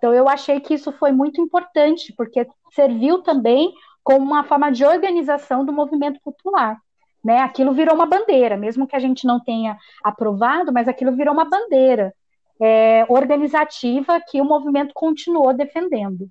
[0.02, 3.72] Então, eu achei que isso foi muito importante, porque serviu também
[4.04, 6.76] como uma forma de organização do movimento popular.
[7.24, 7.38] Né?
[7.38, 11.46] Aquilo virou uma bandeira, mesmo que a gente não tenha aprovado, mas aquilo virou uma
[11.46, 12.16] bandeira
[12.60, 16.28] é, organizativa que o movimento continuou defendendo.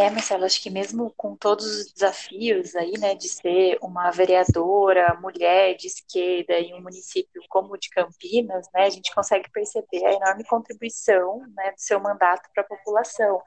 [0.00, 5.18] É, Marcelo, acho que mesmo com todos os desafios aí, né, de ser uma vereadora,
[5.20, 10.06] mulher de esquerda em um município como o de Campinas, né, a gente consegue perceber
[10.06, 13.42] a enorme contribuição, né, do seu mandato para a população.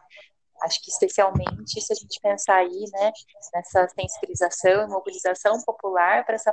[0.63, 3.13] Acho que especialmente se a gente pensar aí, né,
[3.53, 6.51] nessa sensibilização e mobilização popular para essa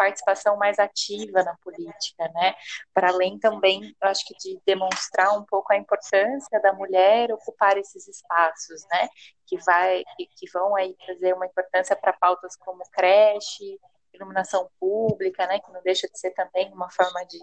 [0.00, 2.54] participação mais ativa na política, né?
[2.94, 8.08] Para além também, acho que de demonstrar um pouco a importância da mulher ocupar esses
[8.08, 9.10] espaços, né?
[9.46, 13.78] Que vai, que vão aí trazer uma importância para pautas como creche,
[14.14, 15.60] iluminação pública, né?
[15.60, 17.38] Que não deixa de ser também uma forma de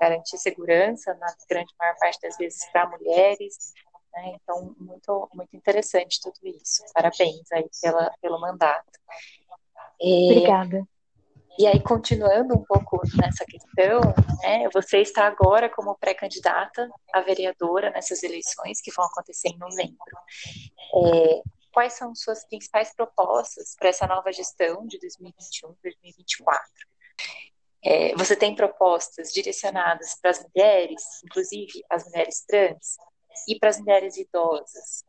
[0.00, 3.72] garantir segurança na grande maior parte das vezes para mulheres.
[4.12, 4.32] Né?
[4.34, 6.82] Então, muito, muito interessante tudo isso.
[6.92, 8.98] Parabéns aí pela, pelo mandato.
[10.02, 10.88] É, Obrigada.
[11.58, 14.00] E aí, continuando um pouco nessa questão,
[14.42, 19.96] né, você está agora como pré-candidata a vereadora nessas eleições que vão acontecer em novembro.
[20.96, 26.58] É, quais são suas principais propostas para essa nova gestão de 2021-2024?
[27.82, 32.96] É, você tem propostas direcionadas para as mulheres, inclusive as mulheres trans,
[33.48, 35.04] e para as mulheres idosas?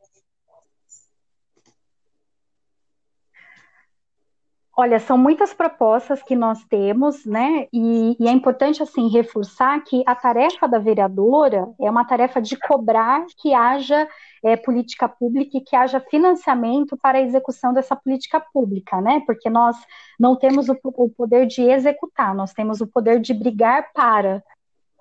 [4.82, 7.68] Olha, são muitas propostas que nós temos, né?
[7.72, 12.58] E, e, é importante assim reforçar que a tarefa da vereadora é uma tarefa de
[12.58, 14.08] cobrar que haja
[14.44, 19.22] é, política pública e que haja financiamento para a execução dessa política pública, né?
[19.24, 19.78] Porque nós
[20.20, 24.44] não temos o, o poder de executar, nós temos o poder de brigar para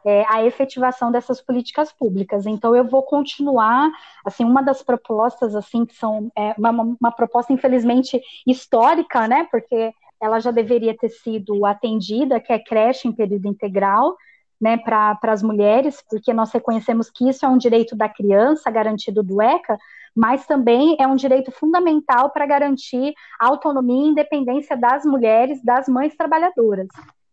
[0.05, 2.47] é, a efetivação dessas políticas públicas.
[2.47, 3.91] Então, eu vou continuar,
[4.25, 9.93] assim, uma das propostas, assim, que são é, uma, uma proposta, infelizmente, histórica, né, porque
[10.21, 14.17] ela já deveria ter sido atendida, que é creche em período integral,
[14.61, 19.23] né, para as mulheres, porque nós reconhecemos que isso é um direito da criança garantido
[19.23, 19.79] do ECA,
[20.15, 25.89] mas também é um direito fundamental para garantir a autonomia e independência das mulheres, das
[25.89, 26.89] mães trabalhadoras.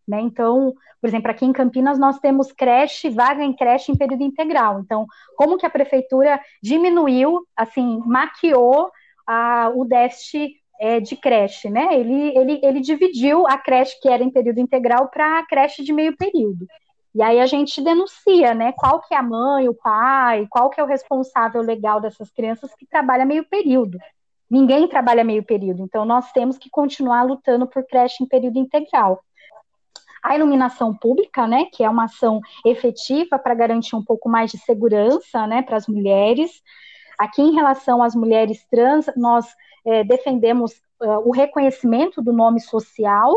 [0.07, 0.21] Né?
[0.21, 4.79] Então, por exemplo, aqui em Campinas nós temos creche, vaga em creche em período integral.
[4.79, 5.05] Então,
[5.35, 8.89] como que a prefeitura diminuiu, assim, maquiou
[9.27, 11.99] a, o déficit é, de creche, né?
[11.99, 15.91] Ele, ele, ele dividiu a creche que era em período integral para a creche de
[15.91, 16.65] meio período.
[17.13, 18.71] E aí a gente denuncia, né?
[18.71, 22.73] Qual que é a mãe, o pai, qual que é o responsável legal dessas crianças
[22.75, 23.97] que trabalha meio período.
[24.49, 29.21] Ninguém trabalha meio período, então nós temos que continuar lutando por creche em período integral.
[30.27, 34.57] A iluminação pública, né, que é uma ação efetiva para garantir um pouco mais de
[34.57, 36.51] segurança, né, para as mulheres.
[37.17, 39.45] Aqui, em relação às mulheres trans, nós
[39.85, 43.31] é, defendemos o reconhecimento do nome social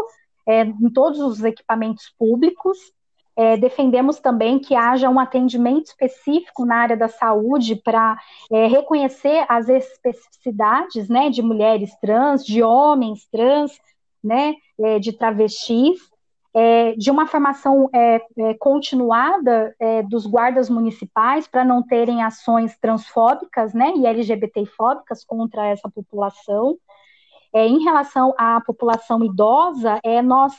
[0.47, 2.79] é, em todos os equipamentos públicos,
[3.37, 8.19] é, defendemos também que haja um atendimento específico na área da saúde para
[8.51, 13.73] é, reconhecer as especificidades né, de mulheres trans, de homens trans,
[14.23, 16.01] né, é, de travestis,
[16.55, 19.75] é, de uma formação é, é, continuada
[20.09, 26.77] dos guardas municipais para não terem ações transfóbicas né, e LGBTfóbicas contra essa população.
[27.55, 30.55] em relação à população idosa, nós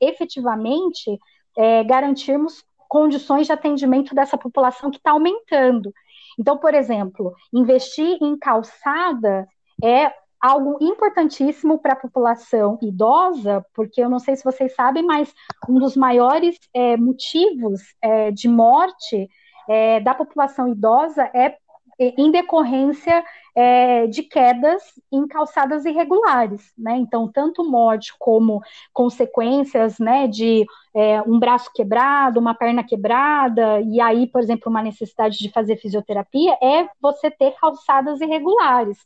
[0.00, 1.18] efetivamente
[1.56, 5.92] é, garantirmos condições de atendimento dessa população que está aumentando.
[6.38, 9.46] Então, por exemplo, investir em calçada
[9.82, 10.12] é
[10.42, 15.32] algo importantíssimo para a população idosa, porque eu não sei se vocês sabem, mas
[15.68, 19.30] um dos maiores é, motivos é, de morte
[19.68, 21.56] é, da população idosa é
[21.98, 23.22] em decorrência
[23.54, 24.82] é, de quedas
[25.12, 26.96] em calçadas irregulares, né?
[26.96, 28.60] Então, tanto morte como
[28.92, 30.64] consequências, né, de
[30.94, 35.76] é, um braço quebrado, uma perna quebrada, e aí, por exemplo, uma necessidade de fazer
[35.76, 38.98] fisioterapia, é você ter calçadas irregulares,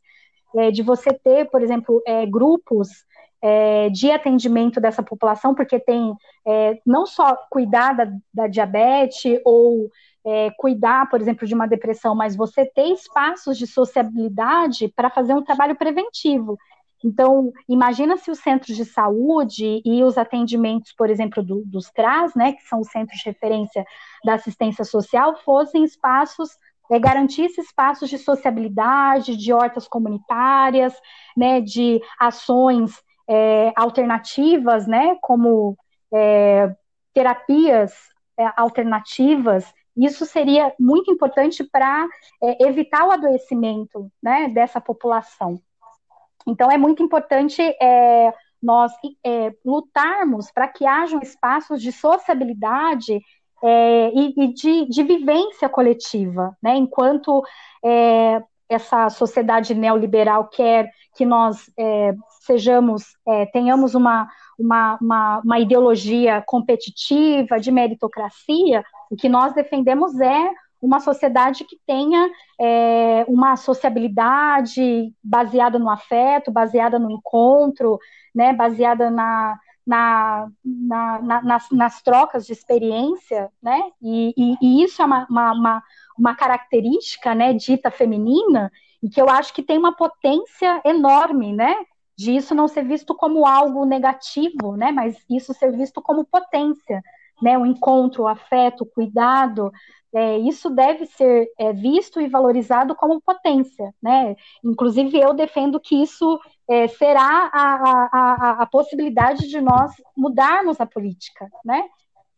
[0.57, 2.89] é, de você ter, por exemplo, é, grupos
[3.43, 6.15] é, de atendimento dessa população, porque tem
[6.47, 9.91] é, não só cuidar da, da diabetes ou
[10.25, 15.35] é, cuidar, por exemplo, de uma depressão, mas você ter espaços de sociabilidade para fazer
[15.35, 16.59] um trabalho preventivo.
[17.05, 22.35] Então, imagina se os centros de saúde e os atendimentos, por exemplo, do, dos CRAS,
[22.35, 23.85] né, que são os centros de referência
[24.25, 26.51] da assistência social, fossem espaços,
[26.91, 30.95] é, garantisse espaços de sociabilidade, de hortas comunitárias,
[31.37, 35.77] né, de ações é, alternativas, né, como
[36.13, 36.75] é,
[37.13, 37.93] terapias
[38.39, 42.07] é, alternativas isso seria muito importante para
[42.43, 45.59] é, evitar o adoecimento né, dessa população.
[46.47, 48.33] Então, é muito importante é,
[48.63, 48.93] nós
[49.65, 53.21] lutarmos para que hajam espaços de sociabilidade
[53.67, 57.43] é, e, e de, de, vivência coletiva, né, enquanto
[57.85, 63.05] é, essa sociedade neoliberal quer que nós é, sejamos,
[63.53, 70.51] tenhamos uma, uma, uma, uma ideologia competitiva, de meritocracia, o que nós defendemos é
[70.81, 77.99] uma sociedade que tenha é, uma sociabilidade baseada no afeto, baseada no encontro,
[78.35, 84.83] né, baseada na, na, na, na nas, nas, trocas de experiência, né, e, e, e
[84.83, 85.83] isso é uma, uma,
[86.19, 88.71] uma, característica, né, dita feminina,
[89.03, 91.77] e que eu acho que tem uma potência enorme, né,
[92.19, 97.01] de isso não ser visto como algo negativo, né, mas isso ser visto como potência,
[97.41, 99.71] né, o encontro, o afeto, o cuidado,
[100.17, 104.35] é, isso deve ser é, visto e valorizado como potência, né?
[104.65, 110.87] Inclusive eu defendo que isso é, será a, a, a, possibilidade de nós mudarmos a
[110.87, 111.85] política, né?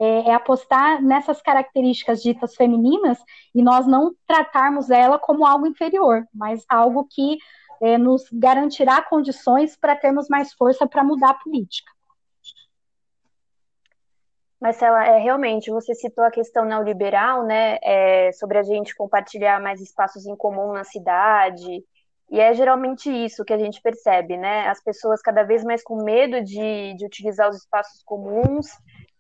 [0.01, 3.19] É, é, apostar nessas características ditas femininas
[3.53, 7.39] e nós não tratarmos ela como algo inferior, mas algo que
[7.81, 11.91] é, nos garantirá condições para termos mais força para mudar a política.
[14.61, 19.81] Marcela, é, realmente, você citou a questão neoliberal, né, é, sobre a gente compartilhar mais
[19.81, 21.85] espaços em comum na cidade,
[22.31, 26.03] e é geralmente isso que a gente percebe, né, as pessoas cada vez mais com
[26.03, 28.67] medo de, de utilizar os espaços comuns,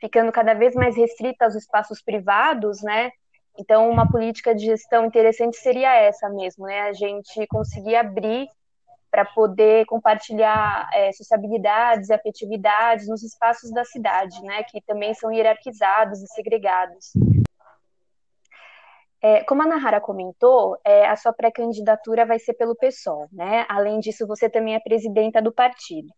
[0.00, 3.10] ficando cada vez mais restritas aos espaços privados, né,
[3.58, 8.46] então uma política de gestão interessante seria essa mesmo, né, a gente conseguir abrir
[9.10, 15.32] para poder compartilhar é, sociabilidades e afetividades nos espaços da cidade, né, que também são
[15.32, 17.12] hierarquizados e segregados.
[19.20, 23.66] É, como a Nahara comentou, é, a sua pré-candidatura vai ser pelo PSOL, né?
[23.68, 26.08] Além disso, você também é presidenta do partido.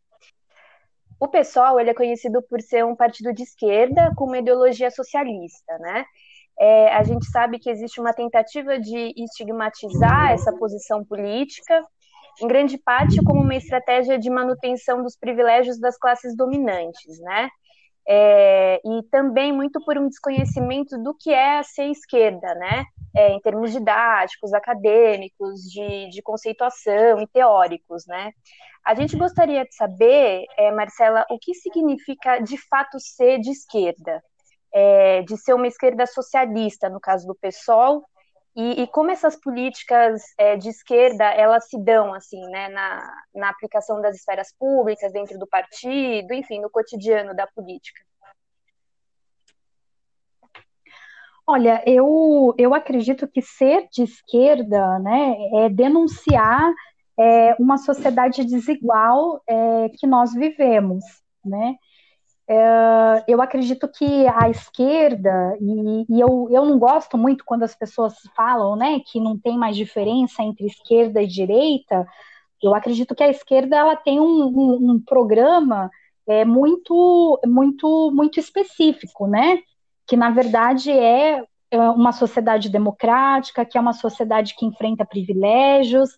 [1.18, 5.78] O PSOL ele é conhecido por ser um partido de esquerda com uma ideologia socialista,
[5.78, 6.04] né?
[6.58, 11.82] É, a gente sabe que existe uma tentativa de estigmatizar essa posição política,
[12.42, 17.48] em grande parte como uma estratégia de manutenção dos privilégios das classes dominantes, né?
[18.08, 22.84] É, e também muito por um desconhecimento do que é ser esquerda, né?
[23.14, 28.32] É, em termos didáticos, acadêmicos, de, de conceituação e teóricos, né?
[28.84, 34.22] A gente gostaria de saber, é, Marcela, o que significa de fato ser de esquerda,
[34.72, 38.04] é, de ser uma esquerda socialista, no caso do PSOL,
[38.56, 43.48] e, e como essas políticas é, de esquerda elas se dão assim, né, na, na
[43.50, 48.00] aplicação das esferas públicas, dentro do partido, enfim, no cotidiano da política.
[51.46, 55.34] Olha, eu, eu acredito que ser de esquerda né,
[55.64, 56.72] é denunciar
[57.18, 61.04] é, uma sociedade desigual é, que nós vivemos,
[61.44, 61.74] né?
[62.52, 67.76] É, eu acredito que a esquerda, e, e, eu, eu não gosto muito quando as
[67.76, 72.04] pessoas falam né, que não tem mais diferença entre esquerda e direita,
[72.60, 75.88] eu acredito que a esquerda ela tem um, um, um programa
[76.26, 79.60] é, muito, muito, muito específico, né?
[80.04, 86.10] Que na verdade é, é uma sociedade democrática, que é uma sociedade que enfrenta privilégios,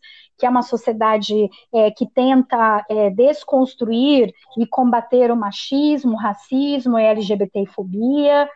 [0.42, 6.96] que é uma sociedade é, que tenta é, desconstruir e combater o machismo, o racismo
[6.96, 8.50] a LGBTfobia,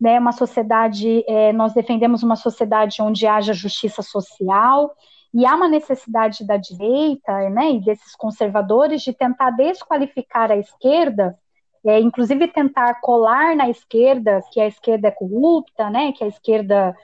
[0.00, 4.94] né, uma sociedade, é, nós defendemos uma sociedade onde haja justiça social,
[5.34, 11.36] e há uma necessidade da direita, né, e desses conservadores de tentar desqualificar a esquerda,
[11.84, 16.94] é, inclusive tentar colar na esquerda que a esquerda é corrupta, né, que a esquerda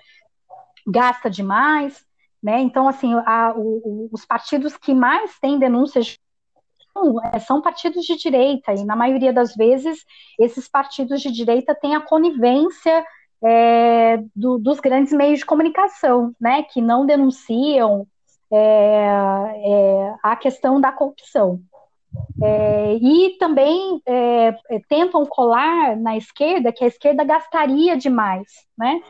[0.86, 2.06] gasta demais,
[2.42, 2.60] né?
[2.60, 6.18] Então, assim, a, o, os partidos que mais têm denúncias
[7.32, 10.04] é, são partidos de direita, e na maioria das vezes
[10.38, 13.04] esses partidos de direita têm a conivência
[13.44, 18.06] é, do, dos grandes meios de comunicação, né, que não denunciam
[18.50, 21.60] é, é, a questão da corrupção.
[22.42, 24.56] É, e também é,
[24.88, 29.00] tentam colar na esquerda que a esquerda gastaria demais, né?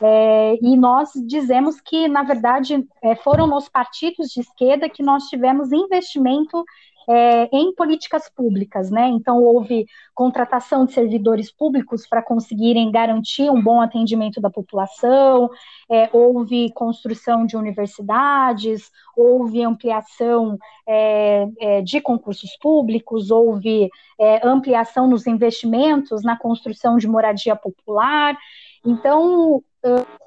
[0.00, 5.24] É, e nós dizemos que, na verdade, é, foram nos partidos de esquerda que nós
[5.24, 6.64] tivemos investimento
[7.08, 9.08] é, em políticas públicas, né?
[9.08, 15.48] Então, houve contratação de servidores públicos para conseguirem garantir um bom atendimento da população,
[15.90, 23.88] é, houve construção de universidades, houve ampliação é, é de concursos públicos, houve
[24.20, 28.36] é, ampliação nos investimentos na construção de moradia popular.
[28.84, 29.62] Então,
[29.96, 30.18] uh,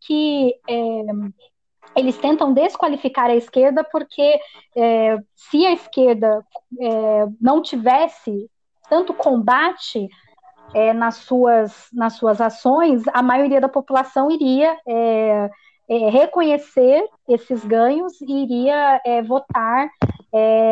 [0.00, 1.02] que é,
[1.94, 4.40] eles tentam desqualificar a esquerda porque
[4.76, 6.44] é, se a esquerda
[6.80, 8.50] é, não tivesse
[8.88, 10.08] tanto combate
[10.74, 15.50] é, nas, suas, nas suas ações, a maioria da população iria é,
[15.88, 19.90] é, reconhecer esses ganhos e iria votar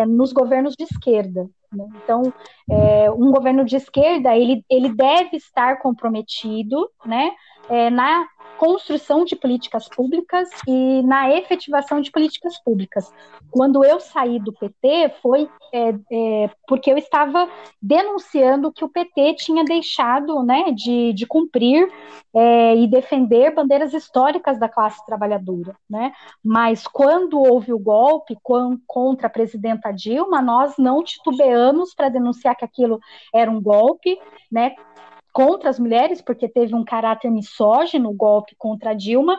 [0.08, 1.46] nos governos de esquerda.
[1.72, 1.86] Né?
[2.02, 2.32] Então,
[2.68, 7.30] é, um governo de esquerda ele, ele deve estar comprometido né,
[7.68, 8.26] é, na
[8.60, 13.10] construção de políticas públicas e na efetivação de políticas públicas.
[13.50, 17.48] Quando eu saí do PT, foi é, é, porque eu estava
[17.80, 21.90] denunciando que o PT tinha deixado né, de, de cumprir
[22.34, 25.74] é, e defender bandeiras históricas da classe trabalhadora.
[25.88, 26.12] Né?
[26.44, 28.36] Mas quando houve o golpe
[28.86, 33.00] contra a presidenta Dilma, nós não titubeamos para denunciar que aquilo
[33.32, 34.18] era um golpe,
[34.52, 34.74] né?
[35.32, 39.38] Contra as mulheres, porque teve um caráter misógino, o golpe contra Dilma,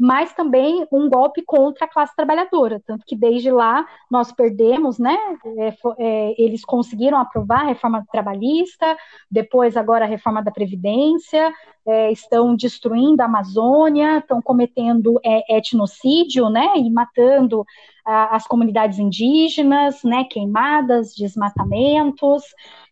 [0.00, 5.14] mas também um golpe contra a classe trabalhadora, tanto que desde lá nós perdemos, né?
[5.58, 8.96] É, é, eles conseguiram aprovar a reforma trabalhista,
[9.30, 11.52] depois agora a reforma da Previdência,
[11.86, 16.72] é, estão destruindo a Amazônia, estão cometendo é, etnocídio, né?
[16.78, 17.62] E matando
[18.02, 20.24] a, as comunidades indígenas, né?
[20.24, 22.42] Queimadas, desmatamentos.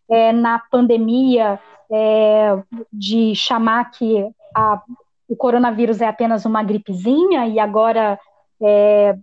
[0.07, 1.59] É, na pandemia
[1.91, 4.81] é, de chamar que a,
[5.29, 8.19] o coronavírus é apenas uma gripezinha e agora
[8.61, 9.15] é,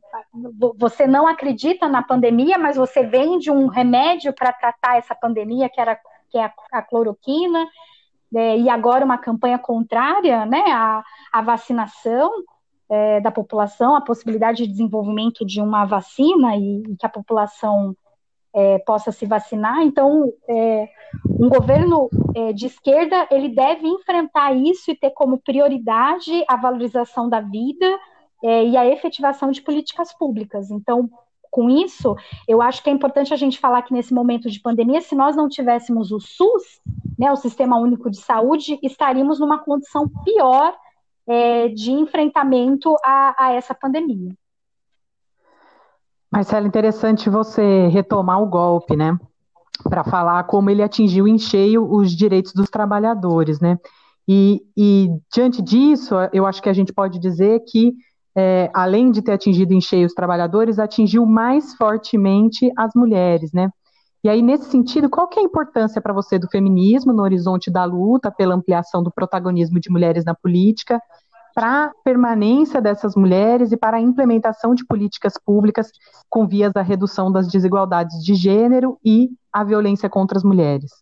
[0.78, 5.80] você não acredita na pandemia, mas você vende um remédio para tratar essa pandemia, que,
[5.80, 5.98] era,
[6.30, 7.66] que é a, cloroquina,
[8.34, 11.02] é, e agora uma campanha contrária né, à,
[11.32, 12.30] à vacinação
[12.88, 17.96] é, da população, a possibilidade de desenvolvimento de uma vacina e, e que a população
[18.56, 19.82] é, possa se vacinar.
[19.82, 20.88] Então, é,
[21.38, 27.28] um governo é, de esquerda ele deve enfrentar isso e ter como prioridade a valorização
[27.28, 27.86] da vida
[28.42, 30.70] é, e a efetivação de políticas públicas.
[30.70, 31.10] Então,
[31.50, 32.16] com isso,
[32.48, 35.36] eu acho que é importante a gente falar que nesse momento de pandemia, se nós
[35.36, 36.80] não tivéssemos o SUS,
[37.18, 40.74] né, o Sistema Único de Saúde, estaríamos numa condição pior
[41.28, 44.34] é, de enfrentamento a, a essa pandemia.
[46.30, 49.16] Marcelo, interessante você retomar o golpe, né?
[49.84, 53.78] Para falar como ele atingiu em cheio os direitos dos trabalhadores, né?
[54.28, 57.94] E, e diante disso, eu acho que a gente pode dizer que
[58.36, 63.70] é, além de ter atingido em cheio os trabalhadores, atingiu mais fortemente as mulheres, né?
[64.22, 67.70] E aí, nesse sentido, qual que é a importância para você do feminismo no horizonte
[67.70, 71.00] da luta pela ampliação do protagonismo de mulheres na política,
[71.56, 75.90] para a permanência dessas mulheres e para a implementação de políticas públicas
[76.28, 80.92] com vias à redução das desigualdades de gênero e a violência contra as mulheres?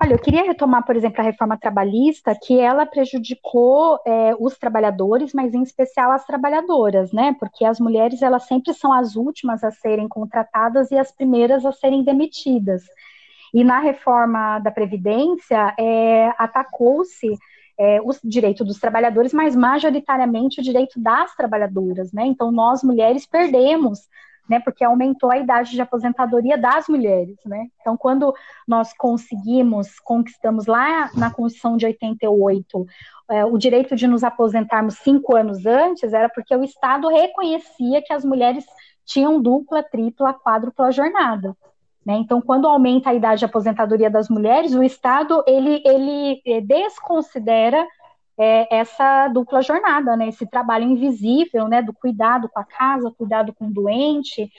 [0.00, 5.32] Olha, eu queria retomar, por exemplo, a reforma trabalhista, que ela prejudicou é, os trabalhadores,
[5.34, 7.34] mas em especial as trabalhadoras, né?
[7.40, 11.72] Porque as mulheres elas sempre são as últimas a serem contratadas e as primeiras a
[11.72, 12.84] serem demitidas.
[13.54, 17.38] E na reforma da Previdência, é, atacou-se
[17.78, 22.26] é, o direito dos trabalhadores, mas majoritariamente o direito das trabalhadoras, né?
[22.26, 24.00] Então, nós mulheres perdemos
[24.48, 27.68] né, porque aumentou a idade de aposentadoria das mulheres, né?
[27.80, 28.34] Então, quando
[28.68, 32.86] nós conseguimos, conquistamos lá na Constituição de 88
[33.30, 38.12] é, o direito de nos aposentarmos cinco anos antes, era porque o Estado reconhecia que
[38.12, 38.66] as mulheres
[39.04, 41.56] tinham dupla, tripla, quádrupla jornada.
[42.04, 42.14] Né?
[42.16, 47.86] Então, quando aumenta a idade de aposentadoria das mulheres, o Estado ele, ele é, desconsidera
[48.38, 50.28] é, essa dupla jornada, né?
[50.28, 51.80] Esse trabalho invisível, né?
[51.80, 54.50] Do cuidado com a casa, cuidado com o doente,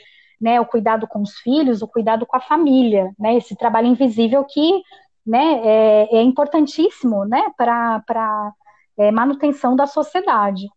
[0.41, 0.59] né?
[0.59, 3.35] O cuidado com os filhos, o cuidado com a família, né?
[3.35, 4.81] Esse trabalho invisível que,
[5.25, 5.61] né?
[5.63, 7.43] É, é importantíssimo, né?
[7.57, 8.53] Para para
[8.97, 10.67] é, manutenção da sociedade.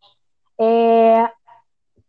[0.61, 1.31] É,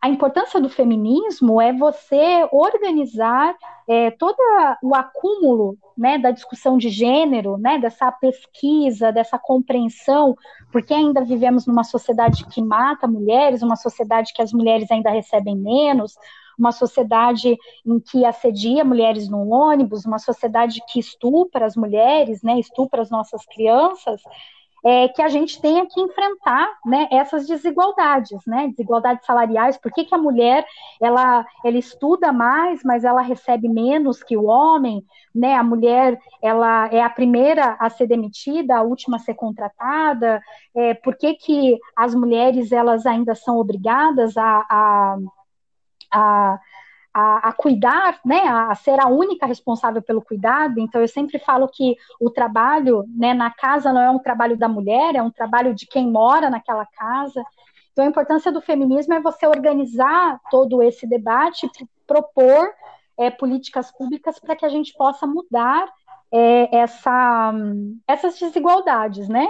[0.02, 3.54] a importância do feminismo é você organizar
[3.88, 4.38] é, todo
[4.82, 10.38] o acúmulo né, da discussão de gênero, né, dessa pesquisa, dessa compreensão,
[10.72, 15.58] porque ainda vivemos numa sociedade que mata mulheres, uma sociedade que as mulheres ainda recebem
[15.58, 16.16] menos,
[16.58, 22.58] uma sociedade em que assedia mulheres no ônibus, uma sociedade que estupra as mulheres, né,
[22.58, 24.22] estupra as nossas crianças,
[24.86, 30.06] é, que a gente tenha que enfrentar né, essas desigualdades, né, desigualdades salariais, por que,
[30.06, 30.66] que a mulher
[31.02, 35.04] ela, ela estuda mais, mas ela recebe menos que o homem,
[35.34, 40.42] né, a mulher ela é a primeira a ser demitida, a última a ser contratada,
[40.76, 45.18] é, por que, que as mulheres elas ainda são obrigadas a, a,
[46.12, 46.60] a
[47.20, 50.80] a, a, cuidar, né, a, ser a única responsável pelo cuidado.
[50.80, 54.70] Então, eu sempre falo que o trabalho né, na casa não é um trabalho da
[54.70, 57.44] mulher, é um trabalho de quem mora naquela casa.
[57.92, 61.70] Então, a importância do feminismo é você organizar todo esse debate,
[62.08, 62.72] propor
[63.18, 65.92] é, políticas públicas para que a gente possa mudar
[66.32, 67.54] é, essa,
[68.08, 69.48] essas desigualdades, né?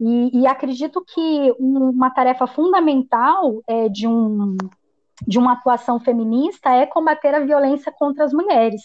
[0.00, 4.56] E, e acredito que uma tarefa fundamental é, de um
[5.26, 8.82] de uma atuação feminista é combater a violência contra as mulheres.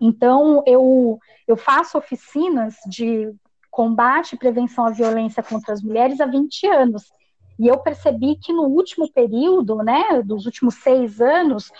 [0.00, 3.34] Então, eu, eu faço oficinas de
[3.70, 7.12] combate e prevenção à violência contra as mulheres há 20 anos.
[7.58, 11.70] E eu percebi que no último período, né, dos últimos seis anos,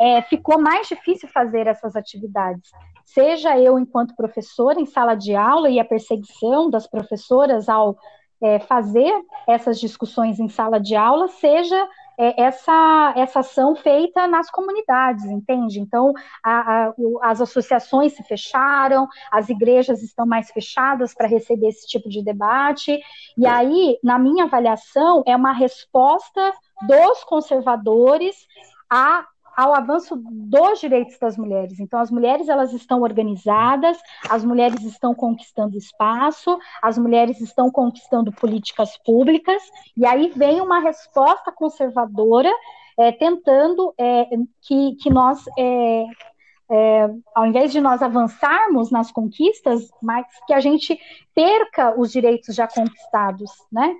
[0.00, 2.70] é, ficou mais difícil fazer essas atividades.
[3.04, 7.96] Seja eu, enquanto professora, em sala de aula e a perseguição das professoras ao
[8.42, 9.12] é, fazer
[9.46, 11.88] essas discussões em sala de aula, seja
[12.18, 15.80] é, essa, essa ação feita nas comunidades, entende?
[15.80, 16.12] Então,
[16.42, 22.08] a, a, as associações se fecharam, as igrejas estão mais fechadas para receber esse tipo
[22.08, 22.98] de debate,
[23.36, 26.52] e aí, na minha avaliação, é uma resposta
[26.86, 28.46] dos conservadores
[28.90, 29.26] a
[29.56, 31.78] ao avanço dos direitos das mulheres.
[31.80, 33.98] Então, as mulheres elas estão organizadas,
[34.28, 39.62] as mulheres estão conquistando espaço, as mulheres estão conquistando políticas públicas,
[39.96, 42.50] e aí vem uma resposta conservadora
[42.98, 44.26] é, tentando é,
[44.62, 46.04] que, que nós é,
[47.34, 50.98] ao invés de nós avançarmos nas conquistas, mas que a gente
[51.34, 53.94] perca os direitos já conquistados, né?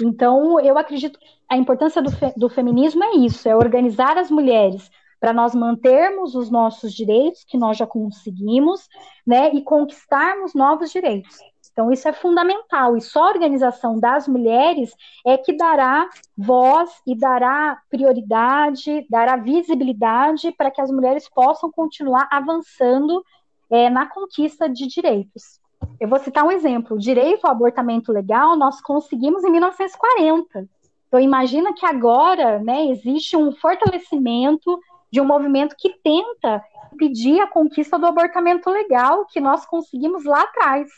[0.00, 4.30] Então, eu acredito que a importância do, fe do feminismo é isso, é organizar as
[4.30, 8.88] mulheres para nós mantermos os nossos direitos que nós já conseguimos,
[9.26, 11.38] né, e conquistarmos novos direitos.
[11.72, 14.94] Então, isso é fundamental, e só a organização das mulheres
[15.26, 22.28] é que dará voz e dará prioridade, dará visibilidade para que as mulheres possam continuar
[22.30, 23.22] avançando
[23.70, 25.60] é, na conquista de direitos.
[26.00, 30.68] Eu vou citar um exemplo: o direito ao abortamento legal nós conseguimos em 1940.
[31.08, 34.78] Então imagina que agora, né, existe um fortalecimento
[35.10, 40.42] de um movimento que tenta impedir a conquista do abortamento legal que nós conseguimos lá
[40.42, 40.88] atrás.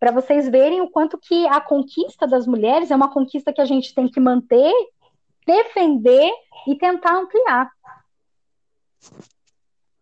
[0.00, 3.64] Para vocês verem o quanto que a conquista das mulheres é uma conquista que a
[3.64, 4.72] gente tem que manter,
[5.46, 6.30] defender
[6.66, 7.70] e tentar ampliar.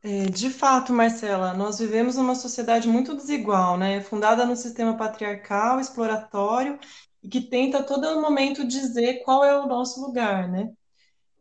[0.05, 4.01] É, de fato, Marcela, nós vivemos numa sociedade muito desigual, né?
[4.01, 6.79] Fundada no sistema patriarcal, exploratório,
[7.23, 10.73] e que tenta a todo momento dizer qual é o nosso lugar, né?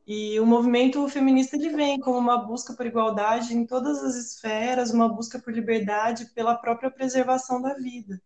[0.08, 4.92] E o movimento feminista ele vem como uma busca por igualdade em todas as esferas,
[4.92, 8.22] uma busca por liberdade pela própria preservação da vida.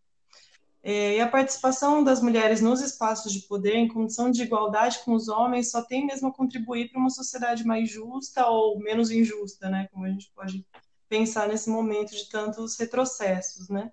[0.88, 5.14] É, e a participação das mulheres nos espaços de poder, em condição de igualdade com
[5.14, 9.68] os homens, só tem mesmo a contribuir para uma sociedade mais justa ou menos injusta,
[9.68, 9.88] né?
[9.92, 10.64] Como a gente pode
[11.08, 13.90] pensar nesse momento de tantos retrocessos, né?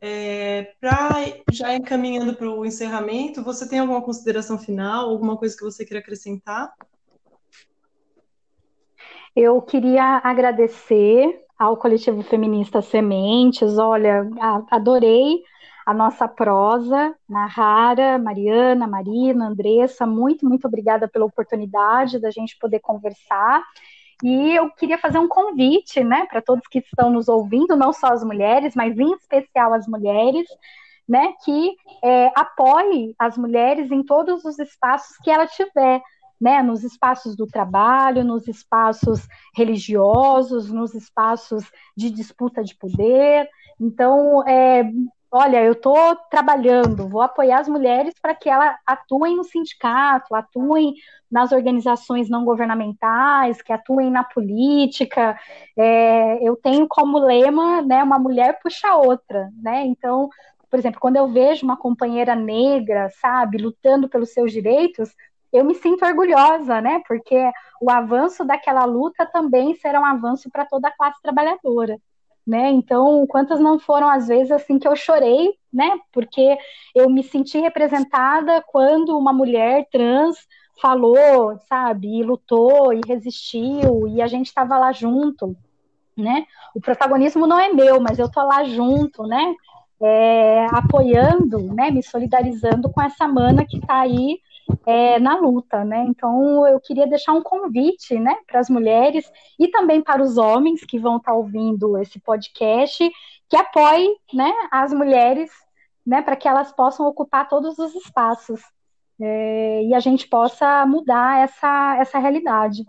[0.00, 1.16] É, para
[1.52, 6.00] já encaminhando para o encerramento, você tem alguma consideração final, alguma coisa que você queira
[6.00, 6.72] acrescentar?
[9.36, 13.76] Eu queria agradecer ao coletivo feminista Sementes.
[13.76, 14.26] Olha,
[14.70, 15.42] adorei
[15.86, 22.80] a nossa prosa, Nahara, Mariana, Marina, Andressa, muito, muito obrigada pela oportunidade da gente poder
[22.80, 23.62] conversar.
[24.24, 28.08] E eu queria fazer um convite, né, para todos que estão nos ouvindo, não só
[28.08, 30.48] as mulheres, mas em especial as mulheres,
[31.08, 36.02] né, que é, apoie as mulheres em todos os espaços que ela tiver,
[36.40, 39.20] né, nos espaços do trabalho, nos espaços
[39.54, 41.64] religiosos, nos espaços
[41.96, 43.48] de disputa de poder.
[43.78, 44.90] Então, é,
[45.30, 50.94] olha, eu estou trabalhando, vou apoiar as mulheres para que elas atuem no sindicato, atuem
[51.30, 55.38] nas organizações não governamentais, que atuem na política.
[55.76, 59.84] É, eu tenho como lema, né, uma mulher puxa a outra, né?
[59.86, 60.28] Então,
[60.70, 65.14] por exemplo, quando eu vejo uma companheira negra, sabe, lutando pelos seus direitos,
[65.52, 67.02] eu me sinto orgulhosa, né?
[67.06, 67.50] Porque
[67.80, 71.98] o avanço daquela luta também será um avanço para toda a classe trabalhadora
[72.46, 72.70] né?
[72.70, 75.98] Então, quantas não foram as vezes assim que eu chorei, né?
[76.12, 76.56] Porque
[76.94, 80.36] eu me senti representada quando uma mulher trans
[80.80, 85.56] falou, sabe, e lutou e resistiu e a gente estava lá junto,
[86.16, 86.46] né?
[86.74, 89.54] O protagonismo não é meu, mas eu tô lá junto, né?
[90.00, 91.90] É, apoiando, né?
[91.90, 94.38] Me solidarizando com essa mana que está aí
[94.84, 96.04] é, na luta, né?
[96.08, 100.84] Então eu queria deixar um convite, né, para as mulheres e também para os homens
[100.84, 103.10] que vão estar tá ouvindo esse podcast,
[103.48, 105.50] que apoiem, né, as mulheres,
[106.06, 108.60] né, para que elas possam ocupar todos os espaços
[109.20, 112.84] é, e a gente possa mudar essa essa realidade.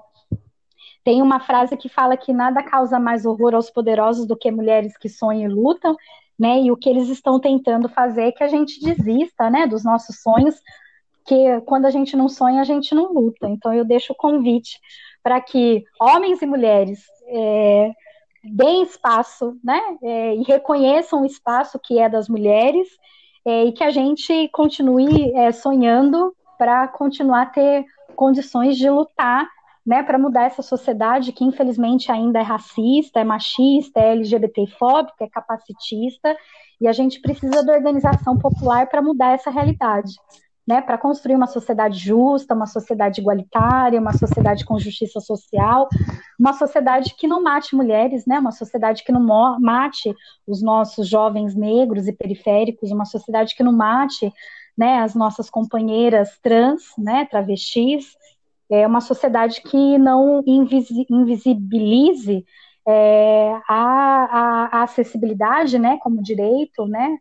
[1.04, 4.98] Tem uma frase que fala que nada causa mais horror aos poderosos do que mulheres
[4.98, 5.96] que sonham e lutam,
[6.38, 6.62] né?
[6.62, 10.22] E o que eles estão tentando fazer é que a gente desista, né, dos nossos
[10.22, 10.56] sonhos
[11.28, 13.48] que quando a gente não sonha, a gente não luta.
[13.50, 14.80] Então eu deixo o convite
[15.22, 17.92] para que homens e mulheres é,
[18.44, 22.88] deem espaço, né, é, e reconheçam o espaço que é das mulheres
[23.46, 29.46] é, e que a gente continue é, sonhando para continuar a ter condições de lutar,
[29.86, 35.30] né, para mudar essa sociedade que infelizmente ainda é racista, é machista, é LGBTfóbica, é
[35.30, 36.38] capacitista,
[36.80, 40.14] e a gente precisa da organização popular para mudar essa realidade
[40.68, 45.88] né, para construir uma sociedade justa, uma sociedade igualitária, uma sociedade com justiça social,
[46.38, 49.22] uma sociedade que não mate mulheres, né, uma sociedade que não
[49.60, 50.14] mate
[50.46, 54.32] os nossos jovens negros e periféricos, uma sociedade que não mate
[54.78, 58.16] né, as nossas companheiras trans, né, travestis,
[58.70, 62.46] é uma sociedade que não invisi invisibilize
[62.86, 67.18] é, a, a, a, acessibilidade, né, como direito, né,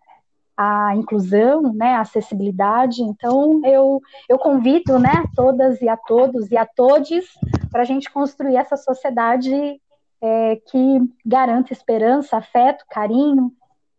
[0.56, 3.02] a inclusão, né, a acessibilidade.
[3.02, 7.26] Então, eu, eu convido né, todas e a todos e a todes
[7.70, 9.80] para a gente construir essa sociedade
[10.22, 13.52] é, que garanta esperança, afeto, carinho,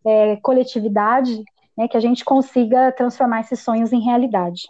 [0.04, 1.44] é, coletividade,
[1.78, 4.64] né, que a gente consiga transformar esses sonhos em realidade.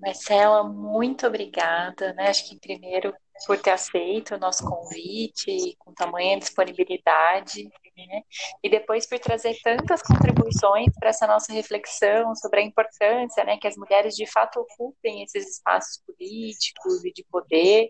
[0.00, 2.14] Marcela, muito obrigada.
[2.14, 2.28] Né?
[2.28, 3.12] Acho que primeiro
[3.46, 7.68] por ter aceito o nosso convite com tamanha disponibilidade
[8.06, 8.22] né?
[8.62, 13.66] E depois por trazer tantas contribuições para essa nossa reflexão sobre a importância, né, que
[13.66, 17.88] as mulheres de fato ocupem esses espaços políticos e de poder,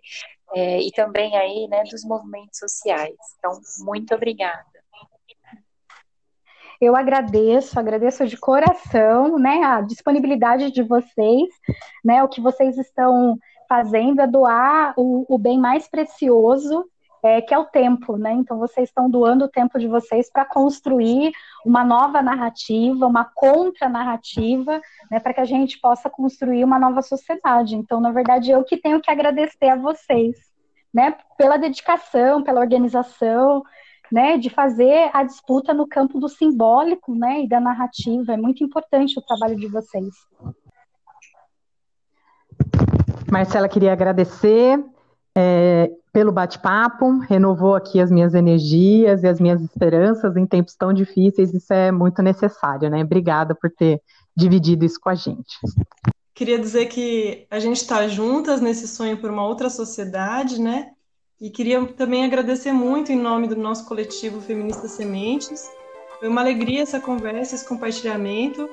[0.54, 3.16] é, e também aí, né, dos movimentos sociais.
[3.38, 4.64] Então, muito obrigada.
[6.80, 11.48] Eu agradeço, agradeço de coração, né, a disponibilidade de vocês,
[12.04, 13.36] né, o que vocês estão
[13.68, 16.88] fazendo é doar o, o bem mais precioso
[17.22, 18.32] é, que é o tempo, né?
[18.32, 21.32] Então vocês estão doando o tempo de vocês para construir
[21.64, 27.76] uma nova narrativa, uma contra-narrativa, né, para que a gente possa construir uma nova sociedade.
[27.76, 30.36] Então, na verdade, eu que tenho que agradecer a vocês,
[30.94, 33.62] né, pela dedicação, pela organização,
[34.10, 38.32] né, de fazer a disputa no campo do simbólico, né, e da narrativa.
[38.32, 40.14] É muito importante o trabalho de vocês.
[43.30, 44.82] Marcela, queria agradecer
[45.36, 50.92] é, pelo bate-papo, renovou aqui as minhas energias e as minhas esperanças em tempos tão
[50.92, 53.04] difíceis, isso é muito necessário, né?
[53.04, 54.02] Obrigada por ter
[54.36, 55.56] dividido isso com a gente.
[56.34, 60.88] Queria dizer que a gente está juntas nesse sonho por uma outra sociedade, né?
[61.40, 65.70] E queria também agradecer muito em nome do nosso coletivo Feminista Sementes.
[66.18, 68.68] Foi uma alegria essa conversa, esse compartilhamento.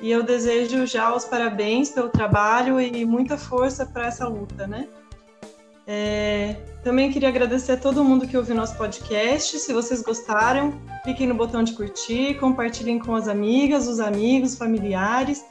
[0.00, 4.88] E eu desejo já os parabéns pelo trabalho e muita força para essa luta, né?
[5.86, 9.58] É, também queria agradecer a todo mundo que ouviu nosso podcast.
[9.58, 10.72] Se vocês gostaram,
[11.04, 15.44] cliquem no botão de curtir, compartilhem com as amigas, os amigos, familiares.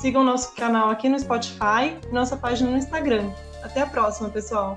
[0.00, 3.30] Sigam nosso canal aqui no Spotify nossa página no Instagram.
[3.62, 4.74] Até a próxima, pessoal!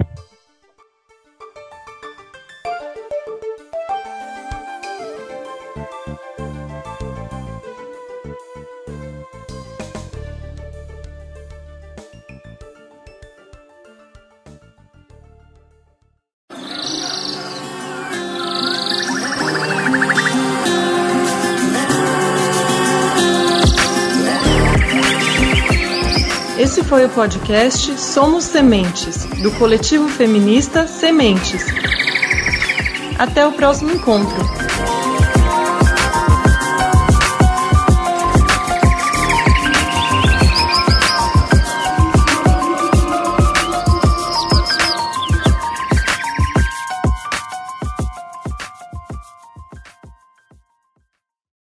[26.96, 31.66] Foi o podcast Somos Sementes, do coletivo feminista Sementes.
[33.20, 34.55] Até o próximo encontro.